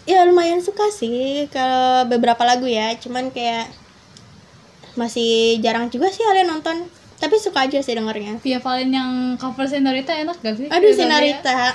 ya 0.08 0.23
lumayan 0.26 0.63
suka 0.63 0.89
sih 0.89 1.45
kalau 1.54 2.10
beberapa 2.10 2.41
lagu 2.41 2.65
ya. 2.65 2.97
Cuman 2.97 3.30
kayak 3.30 3.69
masih 4.97 5.62
jarang 5.62 5.93
juga 5.93 6.10
sih 6.10 6.26
Alia 6.26 6.50
nonton. 6.50 6.89
Tapi 7.17 7.38
suka 7.41 7.65
aja 7.65 7.78
sih 7.82 7.93
dengernya. 7.93 8.41
Via 8.41 8.58
Valen 8.62 8.89
yang 8.89 9.12
cover 9.38 9.65
Senorita 9.69 10.13
enak 10.13 10.38
gak 10.41 10.58
sih? 10.58 10.67
aduh 10.69 10.89
Valen? 10.89 10.97
Sinarita 10.97 11.73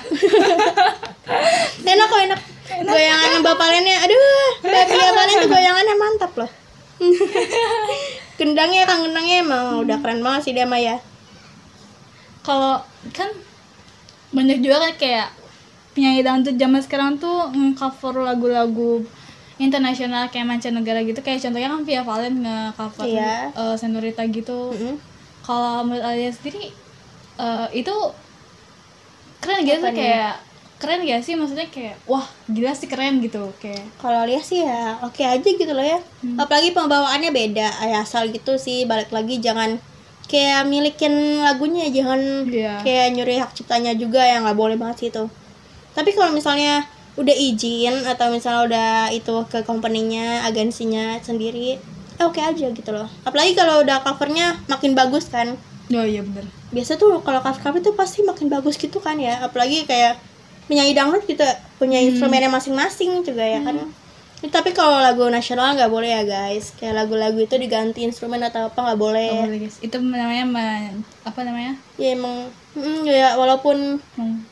enak 1.93 2.07
kok 2.07 2.21
enak 2.31 2.41
goyangan 2.83 3.31
Mbak 3.41 3.55
Valennya 3.55 3.97
aduh 4.01 4.19
Mbak 4.63 4.85
Via 4.89 5.11
Valen 5.11 5.35
tuh 5.39 5.49
goyangannya 5.49 5.95
mantap 5.97 6.33
loh 6.35 6.51
gendangnya 8.39 8.83
kang 8.85 9.03
gendangnya 9.03 9.37
emang 9.41 9.83
udah 9.83 9.99
keren 9.99 10.21
banget 10.21 10.41
sih 10.45 10.53
dia 10.53 10.65
mah 10.65 10.79
ya 10.79 10.97
Kalau 12.43 12.83
kan 13.11 13.31
banyak 14.31 14.59
juga 14.59 14.81
kan 14.81 14.93
kayak 14.97 15.29
penyanyi 15.93 16.23
dangdut 16.23 16.57
zaman 16.57 16.81
sekarang 16.81 17.11
tuh 17.17 17.47
cover 17.75 18.19
lagu-lagu 18.19 19.07
internasional 19.59 20.27
kayak 20.27 20.49
mancanegara 20.49 21.03
gitu 21.03 21.23
kayak 21.23 21.39
contohnya 21.39 21.71
kan 21.71 21.83
Via 21.83 22.03
Valen 22.03 22.43
nge-cover 22.43 23.07
Iya. 23.07 23.53
eh, 23.53 23.75
Senorita 23.79 24.27
gitu. 24.27 24.75
Mm-mm. 24.75 24.99
Kalau 25.43 25.87
menurut 25.87 26.03
Alia 26.03 26.35
sendiri 26.35 26.75
eh, 27.37 27.67
itu 27.73 27.95
keren 29.39 29.63
gitu 29.63 29.87
kayak 29.87 30.35
keren 30.83 31.07
gak 31.07 31.23
sih? 31.23 31.39
Maksudnya 31.39 31.71
kayak 31.71 31.95
wah 32.05 32.27
gila 32.51 32.75
sih 32.75 32.91
keren 32.91 33.23
gitu. 33.23 33.55
Kayak 33.57 33.87
kalau 33.97 34.27
lihat 34.27 34.43
sih 34.43 34.61
ya 34.61 34.99
oke 35.01 35.23
aja 35.23 35.47
gitu 35.47 35.71
loh 35.71 35.87
ya. 35.87 36.03
Apalagi 36.35 36.75
pembawaannya 36.75 37.31
beda 37.31 37.69
ya 37.87 38.03
asal 38.03 38.27
gitu 38.29 38.59
sih. 38.59 38.83
Balik 38.85 39.15
lagi 39.15 39.39
jangan 39.39 39.79
kayak 40.27 40.65
milikin 40.65 41.13
lagunya 41.39 41.87
jangan 41.87 42.49
Iya. 42.49 42.81
kayak 42.81 43.07
nyuri 43.13 43.37
hak 43.39 43.53
ciptanya 43.53 43.93
juga 43.93 44.23
yang 44.23 44.43
nggak 44.43 44.59
boleh 44.59 44.75
banget 44.75 44.97
sih 44.99 45.09
itu. 45.09 45.31
Tapi 45.93 46.11
kalau 46.11 46.33
misalnya 46.33 46.83
udah 47.15 47.37
izin 47.37 48.09
atau 48.09 48.33
misalnya 48.33 48.63
udah 48.65 48.91
itu 49.13 49.35
ke 49.47 49.61
company-nya 49.63 50.49
agensinya 50.49 51.21
sendiri 51.21 51.77
eh, 52.17 52.25
oke 52.25 52.41
aja 52.41 52.67
gitu 52.69 52.91
loh. 52.91 53.05
Apalagi 53.23 53.53
kalau 53.53 53.85
udah 53.85 54.01
covernya 54.01 54.57
makin 54.67 54.97
bagus 54.97 55.29
kan. 55.29 55.53
Oh 55.93 56.07
iya 56.07 56.25
bener. 56.25 56.49
Biasa 56.73 56.97
tuh 56.97 57.21
kalau 57.21 57.45
cover 57.45 57.61
cover 57.61 57.81
itu 57.81 57.93
pasti 57.93 58.25
makin 58.25 58.49
bagus 58.49 58.81
gitu 58.81 58.97
kan 58.97 59.21
ya. 59.21 59.45
Apalagi 59.45 59.85
kayak 59.85 60.17
penyanyi 60.65 60.93
dangdut 60.93 61.25
gitu 61.25 61.43
punya 61.77 61.99
instrumennya 61.99 62.49
masing-masing 62.49 63.23
juga 63.23 63.43
ya 63.43 63.61
kan. 63.61 63.77
Ya, 64.43 64.51
tapi 64.51 64.71
kalau 64.71 64.99
lagu 64.99 65.23
nasional 65.27 65.75
nggak 65.75 65.87
boleh 65.87 66.11
ya 66.11 66.23
guys. 66.23 66.75
Kayak 66.75 66.99
lagu-lagu 67.01 67.39
itu 67.39 67.55
diganti 67.55 68.03
instrumen 68.03 68.43
atau 68.43 68.67
apa 68.67 68.79
nggak 68.81 68.99
boleh. 68.99 69.31
Nggak 69.31 69.47
boleh, 69.47 69.61
guys. 69.61 69.77
itu 69.79 69.97
namanya 69.97 70.45
men- 70.45 71.07
apa 71.23 71.41
namanya? 71.43 71.73
Ya 71.95 72.13
emang 72.13 72.51
mm, 72.75 73.03
ya 73.05 73.29
walaupun 73.37 74.03
Hmm. 74.15 74.43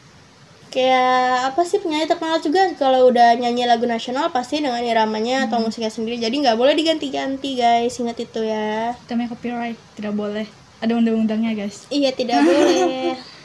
kayak 0.71 1.11
apa 1.51 1.67
sih 1.67 1.79
penyanyi 1.79 2.07
terkenal 2.07 2.39
juga. 2.39 2.71
Kalau 2.75 3.11
udah 3.11 3.35
nyanyi 3.35 3.67
lagu 3.67 3.83
nasional 3.85 4.31
pasti 4.31 4.63
dengan 4.63 4.79
iramanya 4.79 5.51
atau 5.51 5.59
musiknya 5.59 5.91
sendiri. 5.91 6.19
Jadi 6.19 6.39
nggak 6.39 6.55
boleh 6.55 6.75
diganti-ganti 6.75 7.59
guys. 7.59 7.99
Ingat 7.99 8.19
itu 8.21 8.41
ya. 8.43 8.95
Namanya 9.11 9.35
copyright. 9.35 9.79
Tidak 9.95 10.15
boleh. 10.15 10.47
Ada 10.79 10.95
undang-undangnya 10.95 11.59
guys. 11.59 11.91
Iya 11.91 12.15
tidak 12.15 12.41
boleh 12.41 13.19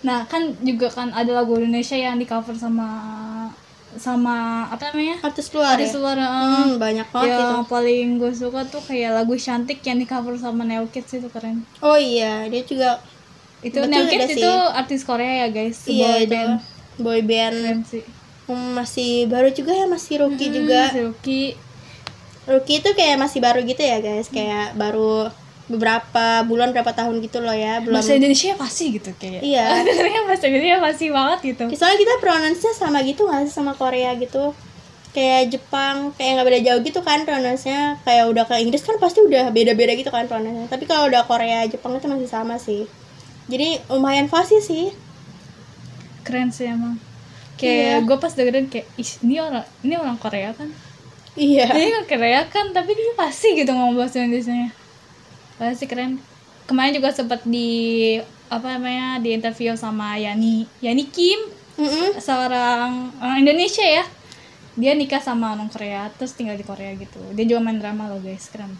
nah 0.00 0.24
kan 0.24 0.56
juga 0.64 0.88
kan 0.88 1.12
ada 1.12 1.44
lagu 1.44 1.60
Indonesia 1.60 1.92
yang 1.96 2.16
di 2.16 2.24
cover 2.24 2.56
sama 2.56 2.88
sama 3.98 4.66
apa 4.70 4.94
namanya? 4.94 5.18
Artis 5.18 5.50
luar 5.50 5.74
artis 5.74 5.90
ya? 5.90 5.98
luar 5.98 6.16
eh, 6.18 6.30
hmm, 6.30 6.78
banyak 6.78 7.08
banget 7.10 7.42
yang 7.42 7.66
paling 7.66 8.06
gue 8.22 8.32
suka 8.32 8.62
tuh 8.70 8.82
kayak 8.86 9.18
lagu 9.18 9.34
cantik 9.34 9.82
yang 9.82 9.98
di 9.98 10.06
cover 10.06 10.38
sama 10.38 10.62
Neo 10.62 10.86
Kids 10.86 11.18
itu 11.18 11.26
keren. 11.26 11.66
Oh 11.82 11.98
iya 11.98 12.46
dia 12.46 12.62
juga 12.62 13.02
itu 13.66 13.76
Betul, 13.76 13.90
Neo 13.90 14.04
Kids 14.06 14.30
sih. 14.30 14.38
itu 14.38 14.52
artis 14.70 15.02
Korea 15.02 15.46
ya 15.46 15.48
guys. 15.50 15.76
Iya 15.90 15.90
sebuah 15.90 16.14
itu 16.22 16.30
band. 16.30 16.54
boy 17.02 17.20
band. 17.26 17.54
Keren 17.58 17.80
sih. 17.82 18.04
Hmm, 18.46 18.70
masih 18.78 19.26
baru 19.26 19.48
juga 19.50 19.72
ya 19.74 19.86
masih 19.90 20.14
rookie 20.22 20.50
juga. 20.54 20.90
si 20.90 20.98
Ruki 21.02 21.42
rookie 22.46 22.78
itu 22.82 22.90
kayak 22.94 23.16
masih 23.18 23.38
baru 23.42 23.58
gitu 23.66 23.82
ya 23.82 23.98
guys. 23.98 24.30
Kayak 24.30 24.78
baru 24.78 25.34
beberapa 25.70 26.42
bulan 26.50 26.74
berapa 26.74 26.90
tahun 26.90 27.22
gitu 27.22 27.38
loh 27.38 27.54
ya 27.54 27.78
belum. 27.78 27.94
Bahasa 27.94 28.18
Indonesia 28.18 28.58
pasti 28.58 28.90
gitu 28.90 29.14
kayak. 29.14 29.46
Iya. 29.46 29.66
dengernya 29.86 30.26
bahasa 30.26 30.50
Indonesia 30.50 30.78
pasti 30.82 31.06
banget 31.14 31.38
gitu. 31.54 31.64
Soalnya 31.78 31.98
kita 32.02 32.14
pronounce-nya 32.18 32.72
sama 32.74 32.98
gitu 33.06 33.30
nggak 33.30 33.46
sih 33.46 33.54
sama 33.54 33.72
Korea 33.78 34.10
gitu? 34.18 34.50
Kayak 35.14 35.54
Jepang 35.54 36.10
kayak 36.18 36.30
nggak 36.38 36.46
beda 36.50 36.60
jauh 36.66 36.80
gitu 36.82 37.00
kan 37.06 37.22
pronounce-nya 37.22 38.02
kayak 38.02 38.24
udah 38.34 38.44
ke 38.50 38.54
Inggris 38.58 38.82
kan 38.82 38.98
pasti 38.98 39.22
udah 39.22 39.54
beda-beda 39.54 39.94
gitu 39.94 40.10
kan 40.10 40.26
pronounce-nya 40.26 40.66
tapi 40.66 40.90
kalau 40.90 41.06
udah 41.06 41.22
Korea 41.30 41.62
Jepang 41.70 41.94
itu 41.94 42.10
masih 42.10 42.26
sama 42.26 42.58
sih. 42.58 42.90
Jadi 43.46 43.78
lumayan 43.86 44.26
fasih 44.26 44.58
sih. 44.58 44.90
Keren 46.26 46.50
sih 46.50 46.66
emang. 46.66 46.98
Iya. 47.60 48.00
kayak 48.00 48.08
gue 48.08 48.16
pas 48.16 48.32
dengerin 48.32 48.66
kayak 48.72 48.88
Ih, 48.96 49.10
ini 49.20 49.36
orang 49.36 49.68
ini 49.84 49.94
orang 49.94 50.16
Korea 50.16 50.50
kan? 50.56 50.72
Iya. 51.36 51.68
Ini 51.68 51.92
orang 51.94 52.08
Korea 52.08 52.40
kan 52.48 52.72
tapi 52.74 52.96
dia 52.96 53.12
pasti 53.14 53.52
gitu 53.52 53.70
ngomong 53.70 54.00
bahasa 54.00 54.18
Indonesia 54.24 54.72
pasti 55.60 55.84
keren. 55.84 56.16
Kemarin 56.64 56.96
juga 56.96 57.12
sempat 57.12 57.44
di 57.44 58.16
apa 58.48 58.80
namanya 58.80 59.20
di 59.20 59.36
interview 59.36 59.76
sama 59.76 60.16
Yani 60.16 60.64
Yani 60.80 61.04
Kim 61.12 61.38
Mm-mm. 61.76 62.16
seorang 62.16 63.12
orang 63.20 63.38
Indonesia 63.44 63.84
ya. 63.84 64.04
Dia 64.80 64.96
nikah 64.96 65.20
sama 65.20 65.52
orang 65.52 65.68
Korea 65.68 66.08
terus 66.16 66.32
tinggal 66.32 66.56
di 66.56 66.64
Korea 66.64 66.96
gitu. 66.96 67.20
Dia 67.36 67.44
juga 67.44 67.60
main 67.60 67.76
drama 67.76 68.08
loh 68.08 68.24
guys. 68.24 68.48
Keren. 68.48 68.72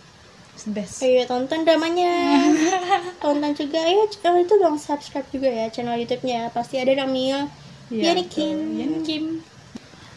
It's 0.57 0.65
the 0.65 0.73
best. 0.73 1.05
Ayo 1.05 1.29
tonton 1.29 1.69
dramanya. 1.69 2.41
Tonton 3.23 3.53
juga. 3.53 3.81
Ya 3.85 4.05
jangan 4.09 4.41
itu 4.41 4.55
dong 4.57 4.77
subscribe 4.81 5.29
juga 5.29 5.53
ya 5.53 5.67
channel 5.69 6.01
YouTube-nya. 6.01 6.49
Pasti 6.57 6.81
ada 6.81 6.97
namanya 7.05 7.53
Iya, 7.91 8.15
Yannick 8.15 8.31
Kim. 8.31 8.59
Yannick 8.79 9.03
Kim. 9.03 9.25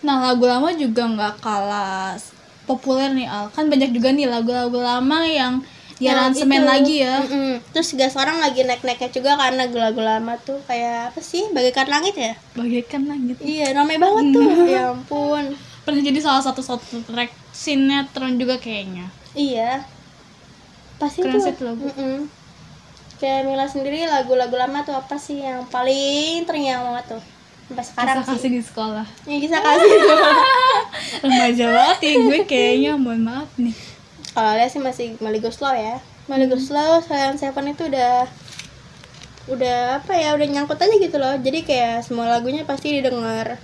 Nah 0.05 0.21
lagu 0.29 0.45
lama 0.45 0.69
juga 0.77 1.09
nggak 1.09 1.41
kalah 1.41 2.15
populer 2.69 3.09
nih 3.17 3.25
Al. 3.25 3.49
Kan 3.49 3.67
banyak 3.67 3.91
juga 3.95 4.13
nih 4.13 4.29
lagu-lagu 4.29 4.77
lama 4.77 5.25
yang 5.25 5.65
diaransemen 5.97 6.61
itu. 6.61 6.69
lagi 6.69 6.95
ya. 7.01 7.15
Mm-mm. 7.21 7.51
terus 7.69 7.91
juga 7.91 8.05
sekarang 8.07 8.37
lagi 8.39 8.61
naik-naiknya 8.63 9.09
juga 9.09 9.31
karena 9.35 9.65
lagu-lagu 9.65 10.01
lama 10.01 10.33
tuh 10.37 10.57
kayak 10.65 11.13
apa 11.13 11.19
sih? 11.19 11.49
Bagaikan 11.51 11.87
langit 11.87 12.15
ya? 12.15 12.33
Bagaikan 12.53 13.05
langit. 13.05 13.37
Iya 13.39 13.73
ramai 13.73 13.97
banget 13.97 14.25
tuh. 14.31 14.47
Ya 14.73 14.89
ampun. 14.89 15.53
Pernah 15.83 16.01
jadi 16.01 16.19
salah 16.19 16.39
satu 16.39 16.63
satu 16.63 17.03
track 17.03 17.29
sinetron 17.51 18.39
juga 18.39 18.55
kayaknya. 18.57 19.11
Iya. 19.33 19.83
Pasti 20.95 21.19
Keren 21.21 21.41
tuh. 21.41 21.65
lagu. 21.65 21.83
Mm-mm. 21.89 22.17
kayak 23.17 23.47
Mila 23.47 23.63
sendiri 23.63 24.03
lagu-lagu 24.03 24.51
lama 24.51 24.83
tuh 24.83 24.95
apa 24.95 25.15
sih 25.15 25.39
yang 25.39 25.63
paling 25.67 26.43
terngiang 26.43 26.83
banget 26.83 27.15
tuh? 27.15 27.23
Sampai 27.63 27.85
sekarang 27.87 28.15
Kisah 28.19 28.25
sih. 28.27 28.31
kasih 28.35 28.49
di 28.51 28.61
sekolah. 28.61 29.05
Yang 29.23 29.39
bisa 29.47 29.57
kasih. 29.59 29.91
Remaja 31.23 31.65
banget 31.71 31.97
ya 32.03 32.13
gue 32.19 32.39
kayaknya. 32.43 32.91
Mohon 32.95 33.21
maaf 33.23 33.49
nih 33.55 33.75
kalau 34.33 34.57
lihat 34.57 34.69
sih 34.73 34.81
masih 34.81 35.07
Mali 35.21 35.37
Goslow 35.37 35.73
ya. 35.73 36.01
Mali 36.25 36.49
Goslow 36.49 36.99
Silent 37.05 37.37
Seven 37.37 37.69
itu 37.69 37.85
udah 37.87 38.25
udah 39.43 39.99
apa 39.99 40.15
ya 40.15 40.33
udah 40.33 40.47
nyangkut 40.49 40.81
aja 40.81 40.95
gitu 40.97 41.17
loh. 41.21 41.37
Jadi 41.37 41.61
kayak 41.63 42.05
semua 42.05 42.29
lagunya 42.29 42.65
pasti 42.65 42.97
didengar. 42.97 43.61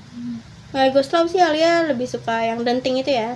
Mali 0.70 0.90
Goslow 0.94 1.26
sih 1.26 1.42
Alia 1.42 1.90
lebih 1.90 2.06
suka 2.06 2.46
yang 2.46 2.62
denting 2.62 3.02
itu 3.02 3.12
ya. 3.12 3.36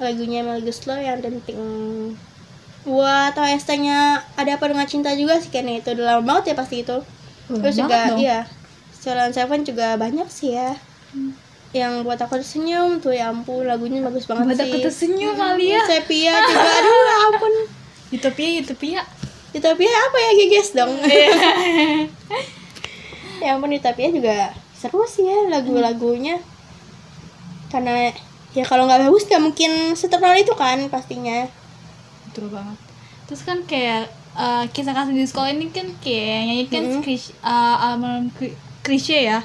Lagunya 0.00 0.40
Mali 0.40 0.64
Goslow 0.64 0.96
yang 0.96 1.20
denting. 1.20 1.60
Buat 2.88 3.36
OST 3.36 3.70
nya 3.84 4.24
ada 4.38 4.56
apa 4.56 4.64
dengan 4.70 4.88
cinta 4.88 5.12
juga 5.12 5.36
sih 5.36 5.52
kayaknya 5.52 5.84
itu. 5.84 5.88
Udah 5.92 6.16
lama 6.16 6.22
banget 6.24 6.52
ya 6.52 6.54
pasti 6.56 6.80
itu. 6.80 6.98
Terus 7.48 7.76
juga 7.80 8.12
dong. 8.12 8.20
iya 8.20 8.44
Silent 8.92 9.32
Seven 9.32 9.64
juga 9.64 9.96
banyak 9.96 10.28
sih 10.28 10.52
ya 10.52 10.76
yang 11.70 12.00
buat 12.00 12.16
aku 12.16 12.36
tersenyum 12.36 12.96
tuh 12.96 13.12
ya 13.12 13.28
ampun 13.28 13.62
lagunya 13.62 14.00
bagus 14.00 14.24
banget 14.24 14.44
buat 14.46 14.58
sih. 14.58 14.66
aku 14.66 14.76
tersenyum 14.80 15.34
kali 15.34 15.66
ya. 15.70 15.82
Sepia 15.84 16.32
juga 16.38 16.70
aduh 16.74 16.96
ya 16.98 17.16
ampun. 17.26 17.52
Utopia 18.16 18.48
Utopia. 18.58 19.00
Utopia 19.50 19.92
apa 19.92 20.16
ya? 20.18 20.30
Geges 20.34 20.68
dong. 20.72 20.92
Ya 23.38 23.54
ampun 23.54 23.70
Utopia 23.70 24.10
juga 24.10 24.50
seru 24.74 25.04
sih 25.04 25.22
ya 25.22 25.46
lagu-lagunya. 25.48 26.42
Karena 27.68 28.10
ya 28.50 28.64
kalau 28.64 28.88
nggak 28.88 29.06
bagus 29.06 29.28
nggak 29.28 29.42
mungkin 29.44 29.72
seterkenal 29.94 30.34
itu 30.34 30.50
kan 30.54 30.88
pastinya. 30.88 31.46
Betul 32.26 32.50
banget. 32.50 32.74
Terus 33.28 33.42
kan 33.44 33.62
kayak 33.62 34.08
eh, 34.34 34.64
kisah 34.72 34.90
kasih 34.90 35.14
di 35.14 35.22
sekolah 35.22 35.52
ini 35.52 35.68
kan 35.68 35.86
kayak 36.00 36.38
nyanyi 36.44 36.66
kan 36.66 36.82
Mm-mm. 36.82 37.02
kris- 37.04 37.36
eh, 37.36 37.76
album 37.78 38.32
kri- 38.34 38.56
Krisye 38.82 39.22
ya. 39.22 39.44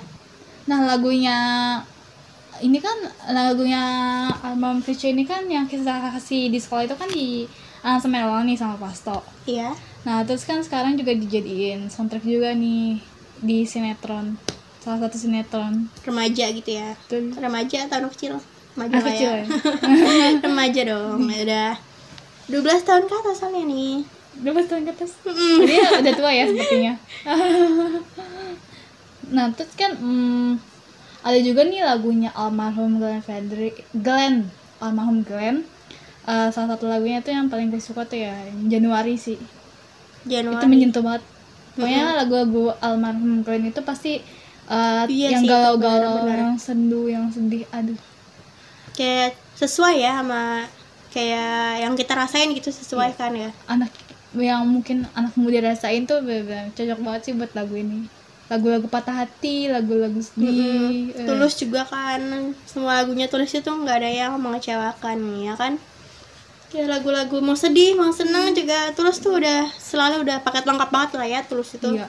Nah 0.65 0.87
lagunya 0.87 1.37
ini 2.61 2.77
kan 2.77 2.93
lagunya 3.31 3.83
album 4.45 4.85
Krisye 4.85 5.15
ini 5.15 5.25
kan 5.25 5.49
yang 5.49 5.65
kisah 5.65 6.13
kasih 6.13 6.53
di 6.53 6.59
sekolah 6.61 6.85
itu 6.85 6.95
kan 6.99 7.09
di 7.09 7.47
ulang 7.83 8.47
nih 8.47 8.57
sama 8.59 8.77
Pasto. 8.77 9.25
Iya. 9.49 9.73
Nah 10.05 10.23
terus 10.23 10.45
kan 10.45 10.61
sekarang 10.63 10.95
juga 10.95 11.15
dijadiin 11.15 11.89
soundtrack 11.89 12.23
juga 12.23 12.55
nih 12.55 13.01
di 13.43 13.67
sinetron 13.67 14.39
salah 14.83 14.99
satu 15.07 15.15
sinetron. 15.15 15.87
Remaja 16.03 16.51
gitu 16.51 16.69
ya. 16.75 16.91
Betul. 17.07 17.31
remaja 17.39 17.87
atau 17.87 18.03
anak 18.03 18.11
kecil? 18.19 18.35
Remaja 18.75 18.91
Anak 18.91 19.03
lah 19.03 19.13
kecil 19.15 19.31
ya. 19.31 19.39
Ya. 19.39 19.45
remaja 20.45 20.81
dong 20.83 21.19
ya 21.31 21.39
udah. 21.47 21.71
12 22.51 22.87
tahun 22.87 23.03
ke 23.07 23.13
atas 23.23 23.35
soalnya 23.39 23.63
nih. 23.63 24.03
Berapa 24.43 24.59
tahun 24.67 24.83
ke 24.83 24.91
atas? 24.91 25.11
Jadi 25.23 25.75
udah 26.03 26.13
tua 26.19 26.31
ya 26.35 26.43
sepertinya. 26.51 26.93
nah 29.35 29.47
terus 29.55 29.71
kan 29.79 29.95
hmm, 29.95 30.59
ada 31.23 31.39
juga 31.39 31.63
nih 31.63 31.81
lagunya 31.87 32.29
almarhum 32.35 32.99
Glenn 32.99 33.23
Frederick 33.23 33.87
Glenn 33.95 34.51
almarhum 34.83 35.23
Glenn. 35.23 35.63
Eh, 36.23 36.49
salah 36.51 36.75
satu 36.75 36.87
lagunya 36.87 37.19
tuh 37.23 37.35
yang 37.35 37.47
paling 37.47 37.71
gue 37.71 37.79
suka 37.79 38.03
tuh 38.03 38.19
ya 38.19 38.35
Januari 38.67 39.15
sih. 39.15 39.39
Januari. 40.27 40.59
Itu 40.59 40.67
menyentuh 40.67 41.03
banget. 41.03 41.23
Pokoknya 41.73 42.05
lagu-lagu 42.19 42.75
almarhum 42.83 43.41
Glenn 43.41 43.71
itu 43.71 43.79
pasti 43.81 44.19
eh, 44.67 45.03
Iya 45.07 45.39
yang 45.39 45.43
galau-galau 45.47 46.27
yang 46.27 46.59
sendu 46.59 47.07
yang 47.07 47.31
sedih 47.31 47.63
aduh. 47.71 47.99
Kayak 48.93 49.39
sesuai 49.55 49.95
ya 50.03 50.19
sama 50.19 50.67
kayak 51.15 51.87
yang 51.87 51.93
kita 51.95 52.19
rasain 52.19 52.51
gitu 52.51 52.67
sesuai 52.67 53.15
kan 53.15 53.31
ya. 53.31 53.55
Anak 53.71 53.89
yang 54.35 54.65
mungkin 54.65 55.07
anak 55.15 55.37
muda 55.39 55.61
rasain 55.61 56.03
tuh 56.03 56.19
bener-bener 56.25 56.73
cocok 56.73 56.99
banget 56.99 57.21
sih 57.29 57.33
buat 57.37 57.53
lagu 57.53 57.77
ini 57.77 58.09
lagu-lagu 58.45 58.85
patah 58.85 59.15
hati 59.19 59.67
lagu-lagu 59.67 60.19
sedih 60.19 61.09
eh. 61.11 61.23
tulus 61.23 61.55
juga 61.55 61.83
kan 61.83 62.19
semua 62.63 62.99
lagunya 62.99 63.25
tulus 63.25 63.51
itu 63.51 63.65
nggak 63.65 63.97
ada 63.97 64.09
yang 64.09 64.31
mengecewakan 64.35 65.17
ya 65.39 65.53
kan 65.53 65.79
ya 66.69 66.85
lagu-lagu 66.85 67.37
mau 67.37 67.53
sedih 67.53 67.93
mau 67.93 68.09
senang 68.09 68.51
juga 68.51 68.91
tulus 68.91 69.17
tuh 69.17 69.37
udah 69.37 69.69
selalu 69.71 70.21
udah 70.21 70.41
paket 70.41 70.63
lengkap 70.63 70.89
banget 70.89 71.09
lah 71.13 71.27
ya 71.29 71.39
tulus 71.41 71.73
itu 71.73 71.87
Iya. 71.93 72.07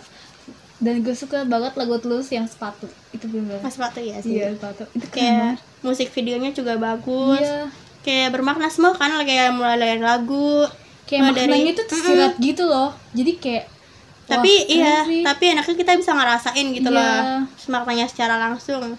Dan 0.74 1.00
gue 1.00 1.14
suka 1.14 1.46
banget 1.46 1.72
lagu 1.74 1.96
Tulus 1.96 2.28
yang 2.28 2.44
sepatu. 2.44 2.84
Itu 3.08 3.24
bener 3.24 3.56
mas 3.62 3.72
sepatu 3.72 4.00
ya 4.00 4.20
sih 4.20 4.36
Iya, 4.36 4.52
sepatu. 4.52 4.84
Itu 4.90 5.06
kayak 5.08 5.56
banget. 5.56 5.58
musik 5.80 6.08
videonya 6.10 6.50
juga 6.50 6.76
bagus 6.76 7.40
Iya. 7.40 7.72
kayak 8.02 8.28
bermakna 8.30 8.68
semua 8.68 8.92
kan 8.92 9.16
kayak 9.18 9.54
mulai 9.54 9.78
dari 9.78 10.02
lagu 10.02 10.66
Kayak 11.04 11.20
mulai 11.30 11.46
dari- 11.46 11.72
tuh 11.72 11.86
tersirat 11.86 12.36
gitu 12.36 12.64
loh. 12.64 12.92
Jadi 13.12 13.32
kayak 13.34 13.64
tapi 14.24 14.52
wah, 14.54 14.70
iya 14.70 14.94
sih. 15.04 15.20
tapi 15.20 15.44
enaknya 15.52 15.74
kita 15.76 15.92
bisa 15.94 16.12
ngerasain 16.12 16.66
gitu 16.72 16.88
Iya. 16.88 16.96
loh 16.96 17.18
maknanya 17.68 18.06
secara 18.08 18.40
langsung 18.40 18.96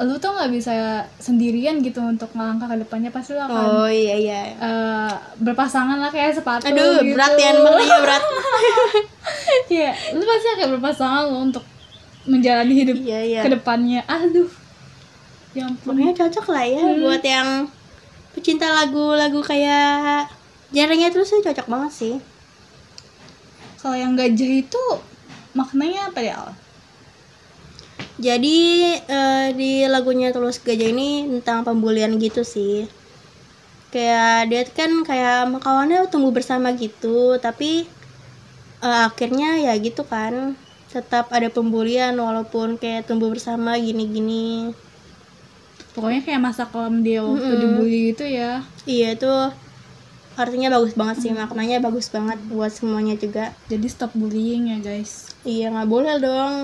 lu 0.00 0.16
tuh 0.16 0.32
nggak 0.32 0.48
bisa 0.48 0.72
sendirian 1.20 1.84
gitu 1.84 2.00
untuk 2.00 2.32
ngelangkah 2.32 2.72
ke 2.72 2.80
depannya 2.80 3.12
pasti 3.12 3.36
lu 3.36 3.44
akan 3.44 3.52
oh 3.52 3.84
iya 3.84 4.16
iya 4.16 4.40
eh, 4.56 5.12
berpasangan 5.36 6.00
lah 6.00 6.08
kayak 6.08 6.32
sepatu 6.32 6.64
aduh 6.64 7.04
gitu. 7.04 7.12
berat 7.12 7.36
ya 7.36 7.52
berat 8.04 8.24
Kayak 9.68 9.94
lu 10.16 10.24
pasti 10.24 10.48
akan 10.56 10.68
berpasangan 10.78 11.22
lo 11.28 11.38
untuk 11.44 11.64
menjalani 12.24 12.74
hidup 12.74 12.96
iya 12.96 13.20
iya 13.20 13.40
ke 13.44 13.50
depannya. 13.50 14.00
Aduh. 14.06 14.48
Ya 15.52 15.66
ampun. 15.66 15.94
Pokoknya 15.94 16.14
cocok 16.16 16.46
lah 16.48 16.64
ya 16.64 16.80
Hmm. 16.80 17.00
buat 17.02 17.22
yang 17.22 17.48
pecinta 18.32 18.66
lagu-lagu 18.70 19.40
kayak 19.42 20.30
jarangnya 20.70 21.10
terus 21.10 21.28
tuh 21.28 21.42
cocok 21.42 21.66
banget 21.66 21.92
sih. 21.92 22.14
Kalau 23.80 23.96
yang 23.96 24.12
gajah 24.20 24.52
itu 24.64 24.84
maknanya 25.58 26.00
apa 26.12 26.20
ya? 26.20 26.34
Al? 26.44 26.50
Jadi 28.20 28.58
eh, 29.08 29.46
di 29.56 29.72
lagunya 29.88 30.28
Tulus 30.34 30.60
Gajah 30.60 30.88
ini 30.94 31.08
tentang 31.40 31.64
pembulian 31.66 32.12
gitu 32.20 32.44
sih. 32.44 32.84
Kayak 33.90 34.36
dia 34.50 34.62
kan 34.78 34.92
kayak 35.08 35.38
kawannya 35.64 36.06
tumbuh 36.12 36.30
bersama 36.36 36.68
gitu, 36.76 37.40
tapi 37.40 37.70
eh, 38.86 39.00
akhirnya 39.08 39.48
ya 39.66 39.72
gitu 39.86 40.02
kan 40.12 40.34
tetap 40.94 41.30
ada 41.36 41.48
pembulian 41.56 42.14
walaupun 42.18 42.68
kayak 42.80 43.06
tumbuh 43.08 43.30
bersama 43.34 43.78
gini-gini. 43.78 44.74
Pokoknya 45.94 46.20
kayak 46.26 46.42
masa 46.42 46.64
kelam 46.70 47.02
dia 47.06 47.20
waktu 47.22 47.50
Mm-mm. 47.50 47.62
dibully 47.62 47.98
gitu 48.14 48.24
ya. 48.26 48.62
Iya 48.86 49.08
itu 49.16 49.32
artinya 50.38 50.68
bagus 50.72 50.94
banget 50.94 51.16
sih 51.22 51.30
maknanya 51.34 51.82
bagus 51.82 52.10
banget 52.10 52.38
buat 52.50 52.70
semuanya 52.70 53.14
juga. 53.18 53.54
Jadi 53.66 53.86
stop 53.90 54.14
bullying 54.14 54.70
ya 54.74 54.78
guys. 54.80 55.30
Iya 55.42 55.70
nggak 55.74 55.88
boleh 55.90 56.16
dong. 56.22 56.54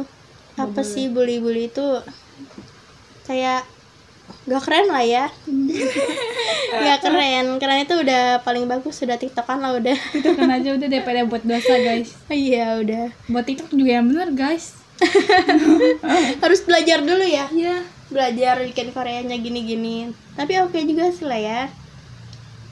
Nggak 0.57 0.67
Apa 0.71 0.81
boleh. 0.81 0.89
sih 0.89 1.05
bully-bully 1.13 1.69
itu 1.69 1.87
kayak 3.27 3.67
gak 4.47 4.63
keren 4.63 4.87
lah 4.91 5.05
ya. 5.07 5.27
Gak 6.67 6.99
keren. 6.99 7.63
Keren 7.63 7.79
itu 7.83 7.95
udah 7.95 8.43
paling 8.43 8.67
bagus 8.67 8.99
sudah 8.99 9.15
tiktokan 9.15 9.63
lah 9.63 9.79
udah. 9.79 9.95
Itu 10.15 10.35
kan 10.35 10.51
aja 10.51 10.75
udah 10.75 10.89
daripada 10.91 11.23
buat 11.23 11.43
dosa 11.47 11.79
guys. 11.79 12.11
Iya 12.31 12.83
udah. 12.83 13.05
Buat 13.31 13.45
TikTok 13.47 13.71
juga 13.75 14.03
yang 14.03 14.07
bener 14.11 14.35
guys. 14.35 14.75
Harus 16.43 16.61
belajar 16.67 17.07
dulu 17.07 17.23
ya. 17.23 17.47
Iya. 17.55 17.87
Belajar 18.11 18.63
bikin 18.67 18.91
Koreanya 18.91 19.39
gini-gini. 19.39 20.11
Tapi 20.35 20.59
oke 20.63 20.79
juga 20.83 21.11
sih 21.15 21.27
lah 21.27 21.39
ya. 21.39 21.61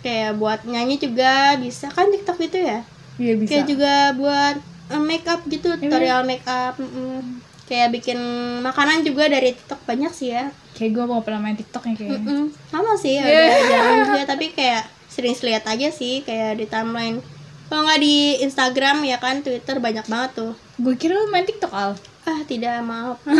Kayak 0.05 0.37
buat 0.37 0.61
nyanyi 0.63 1.01
juga 1.01 1.57
bisa 1.57 1.89
kan 1.89 2.13
TikTok 2.13 2.37
itu 2.39 2.61
ya. 2.61 2.85
Iya 3.17 3.33
bisa. 3.35 3.49
Kayak 3.51 3.67
juga 3.67 3.93
buat 4.13 4.57
eh, 4.85 5.01
make 5.01 5.25
up 5.25 5.41
gitu, 5.49 5.73
Iya. 5.73 5.81
tutorial 5.81 6.21
make 6.23 6.45
up. 6.45 6.77
mm-mm. 6.77 7.41
Kayak 7.65 7.89
bikin 7.91 8.21
makanan 8.61 9.01
juga 9.01 9.25
dari 9.27 9.57
TikTok 9.57 9.81
banyak 9.83 10.13
sih 10.13 10.29
ya. 10.31 10.53
Kayak 10.77 10.91
gue 10.93 11.05
mau 11.09 11.25
pernah 11.25 11.41
main 11.41 11.57
TikTok 11.57 11.83
ya 11.83 11.95
kayaknya. 11.97 12.21
Mm-mm. 12.21 12.45
sama 12.69 12.93
sih 12.95 13.17
Iya. 13.17 13.25
udah 13.25 13.61
jarang 13.65 13.99
juga 14.05 14.23
tapi 14.29 14.47
kayak 14.51 14.85
sering 15.09 15.33
lihat 15.33 15.65
aja 15.65 15.89
sih 15.89 16.21
kayak 16.21 16.59
di 16.59 16.67
timeline 16.67 17.23
kalau 17.65 17.87
nggak 17.87 17.97
di 17.97 18.17
Instagram 18.43 19.07
ya 19.07 19.17
kan 19.17 19.41
Twitter 19.41 19.79
banyak 19.79 20.05
banget 20.05 20.31
tuh 20.37 20.53
Gue 20.77 20.99
kira 20.99 21.15
lu 21.15 21.31
main 21.31 21.47
TikTok 21.47 21.71
al. 21.71 21.95
Ah 22.25 22.43
tidak 22.43 22.83
maaf. 22.83 23.23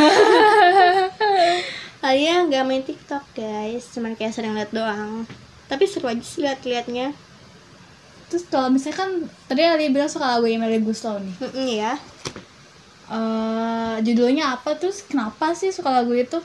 Alia 2.01 2.45
nggak 2.45 2.65
main 2.65 2.85
TikTok 2.85 3.25
guys, 3.33 3.89
cuman 3.91 4.13
kayak 4.13 4.31
sering 4.31 4.53
liat 4.53 4.71
doang. 4.71 5.25
Tapi 5.75 5.91
seru 5.91 6.07
aja 6.07 6.23
sih 6.23 6.47
liat-liatnya. 6.47 7.11
Terus 8.31 8.47
kalau 8.47 8.71
misalnya 8.71 9.03
kan 9.03 9.11
tadi 9.51 9.67
Ali 9.67 9.91
bilang 9.91 10.07
suka 10.07 10.39
lagu 10.39 10.47
Emily 10.47 10.79
Guslow 10.79 11.19
nih. 11.19 11.35
Mm-mm, 11.43 11.67
ya. 11.67 11.99
eh 13.05 13.95
judulnya 14.07 14.55
apa 14.55 14.79
terus 14.79 15.03
kenapa 15.03 15.51
sih 15.51 15.75
suka 15.75 15.91
lagu 15.91 16.15
itu? 16.15 16.39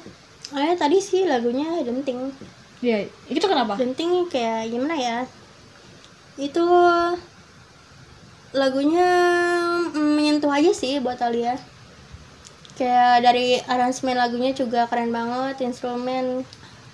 Eh 0.58 0.74
tadi 0.74 0.98
sih 0.98 1.30
lagunya 1.30 1.78
Genting. 1.86 2.34
Ya, 2.82 3.06
itu 3.30 3.46
kenapa? 3.46 3.78
Genting 3.78 4.26
kayak 4.34 4.74
gimana 4.74 4.98
ya? 4.98 5.20
Itu 6.42 6.66
lagunya 8.50 9.08
mm, 9.94 10.10
menyentuh 10.18 10.50
aja 10.50 10.74
sih 10.74 10.98
buat 10.98 11.22
Alia. 11.22 11.54
Kayak 12.82 13.30
dari 13.30 13.62
aransemen 13.62 14.18
lagunya 14.18 14.58
juga 14.58 14.90
keren 14.90 15.14
banget, 15.14 15.62
instrumen 15.62 16.42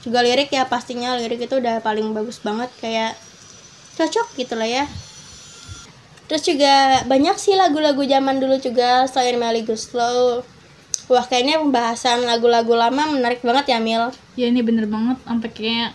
juga 0.05 0.21
lirik 0.21 0.53
ya 0.53 0.69
pastinya 0.69 1.17
lirik 1.17 1.49
itu 1.49 1.57
udah 1.57 1.81
paling 1.81 2.13
bagus 2.13 2.37
banget 2.45 2.69
kayak 2.77 3.17
cocok 3.97 4.37
gitu 4.37 4.53
lah 4.53 4.69
ya. 4.69 4.85
Terus 6.29 6.45
juga 6.45 7.01
banyak 7.09 7.37
sih 7.41 7.57
lagu-lagu 7.57 8.05
zaman 8.05 8.37
dulu 8.37 8.61
juga 8.61 9.09
selain 9.09 9.41
Melly 9.41 9.65
Guslow. 9.65 10.45
Wah 11.09 11.25
kayaknya 11.25 11.61
pembahasan 11.61 12.21
lagu-lagu 12.25 12.77
lama 12.77 13.09
menarik 13.09 13.41
banget 13.41 13.73
ya 13.73 13.79
Mil. 13.81 14.13
Ya 14.37 14.49
ini 14.49 14.61
bener 14.61 14.85
banget 14.85 15.17
sampai 15.25 15.49
kayak 15.49 15.91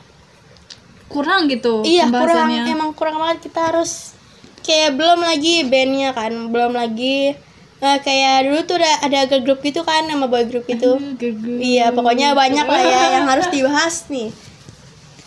kurang 1.10 1.50
gitu 1.50 1.82
Iya 1.82 2.06
kurang 2.06 2.54
emang 2.54 2.94
kurang 2.94 3.18
banget 3.18 3.50
kita 3.50 3.74
harus 3.74 4.14
kayak 4.62 4.94
belum 4.94 5.26
lagi 5.26 5.66
bandnya 5.66 6.14
kan 6.14 6.30
belum 6.54 6.78
lagi 6.78 7.34
eh, 7.80 7.98
kayak 8.04 8.48
dulu 8.48 8.60
tuh 8.68 8.76
ada 8.76 8.92
ada 9.08 9.18
girl 9.26 9.42
group 9.42 9.60
gitu 9.64 9.80
kan 9.82 10.04
nama 10.04 10.28
boy 10.28 10.44
group 10.46 10.68
itu 10.68 11.00
Aduh, 11.00 11.58
iya 11.60 11.88
pokoknya 11.90 12.36
banyak 12.36 12.66
lah 12.68 12.82
ya 12.84 13.02
yang 13.20 13.26
harus 13.26 13.48
dibahas 13.54 14.06
nih. 14.12 14.28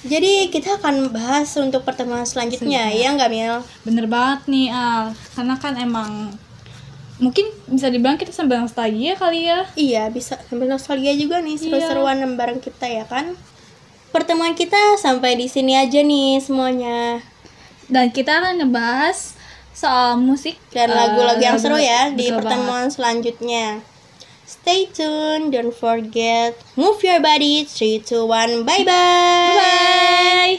Jadi 0.04 0.52
kita 0.52 0.84
akan 0.84 1.16
bahas 1.16 1.48
untuk 1.56 1.88
pertemuan 1.88 2.28
selanjutnya 2.28 2.92
ya 2.92 3.16
nggak 3.16 3.32
Mil? 3.32 3.64
Bener 3.88 4.06
banget 4.12 4.52
nih 4.52 4.68
Al, 4.68 5.16
karena 5.32 5.56
kan 5.56 5.74
emang 5.80 6.36
mungkin 7.24 7.48
bisa 7.72 7.88
dibilang 7.88 8.20
kita 8.20 8.36
sambil 8.36 8.60
nostalgia 8.60 9.16
kali 9.16 9.48
ya. 9.48 9.64
iya 9.80 10.12
bisa 10.12 10.36
sambil 10.50 10.68
nostalgia 10.68 11.16
juga 11.16 11.40
nih 11.40 11.56
seru-seruan 11.56 12.20
bareng 12.36 12.60
kita 12.60 12.84
ya 12.84 13.08
kan? 13.08 13.32
Pertemuan 14.12 14.54
kita 14.54 15.00
sampai 15.00 15.40
di 15.40 15.48
sini 15.48 15.74
aja 15.74 16.04
nih 16.04 16.38
semuanya. 16.44 17.24
Dan 17.88 18.12
kita 18.12 18.44
akan 18.44 18.60
ngebahas 18.60 19.40
soal 19.74 20.16
musik 20.16 20.56
dan 20.70 20.90
eh, 20.90 20.96
lagu-lagu 20.96 21.42
yang 21.42 21.58
seru 21.58 21.76
lagu- 21.76 21.86
ya 21.86 22.02
di 22.10 22.30
pertemuan 22.30 22.88
selanjutnya. 22.88 23.82
Stay 24.44 24.86
tuned, 24.88 25.52
don't 25.52 25.74
forget, 25.74 26.54
move 26.76 27.00
your 27.02 27.20
body, 27.20 27.64
3, 27.66 28.00
2, 28.00 28.28
1, 28.28 28.64
bye 28.64 28.84
bye! 28.84 29.56
Bye. 29.56 30.56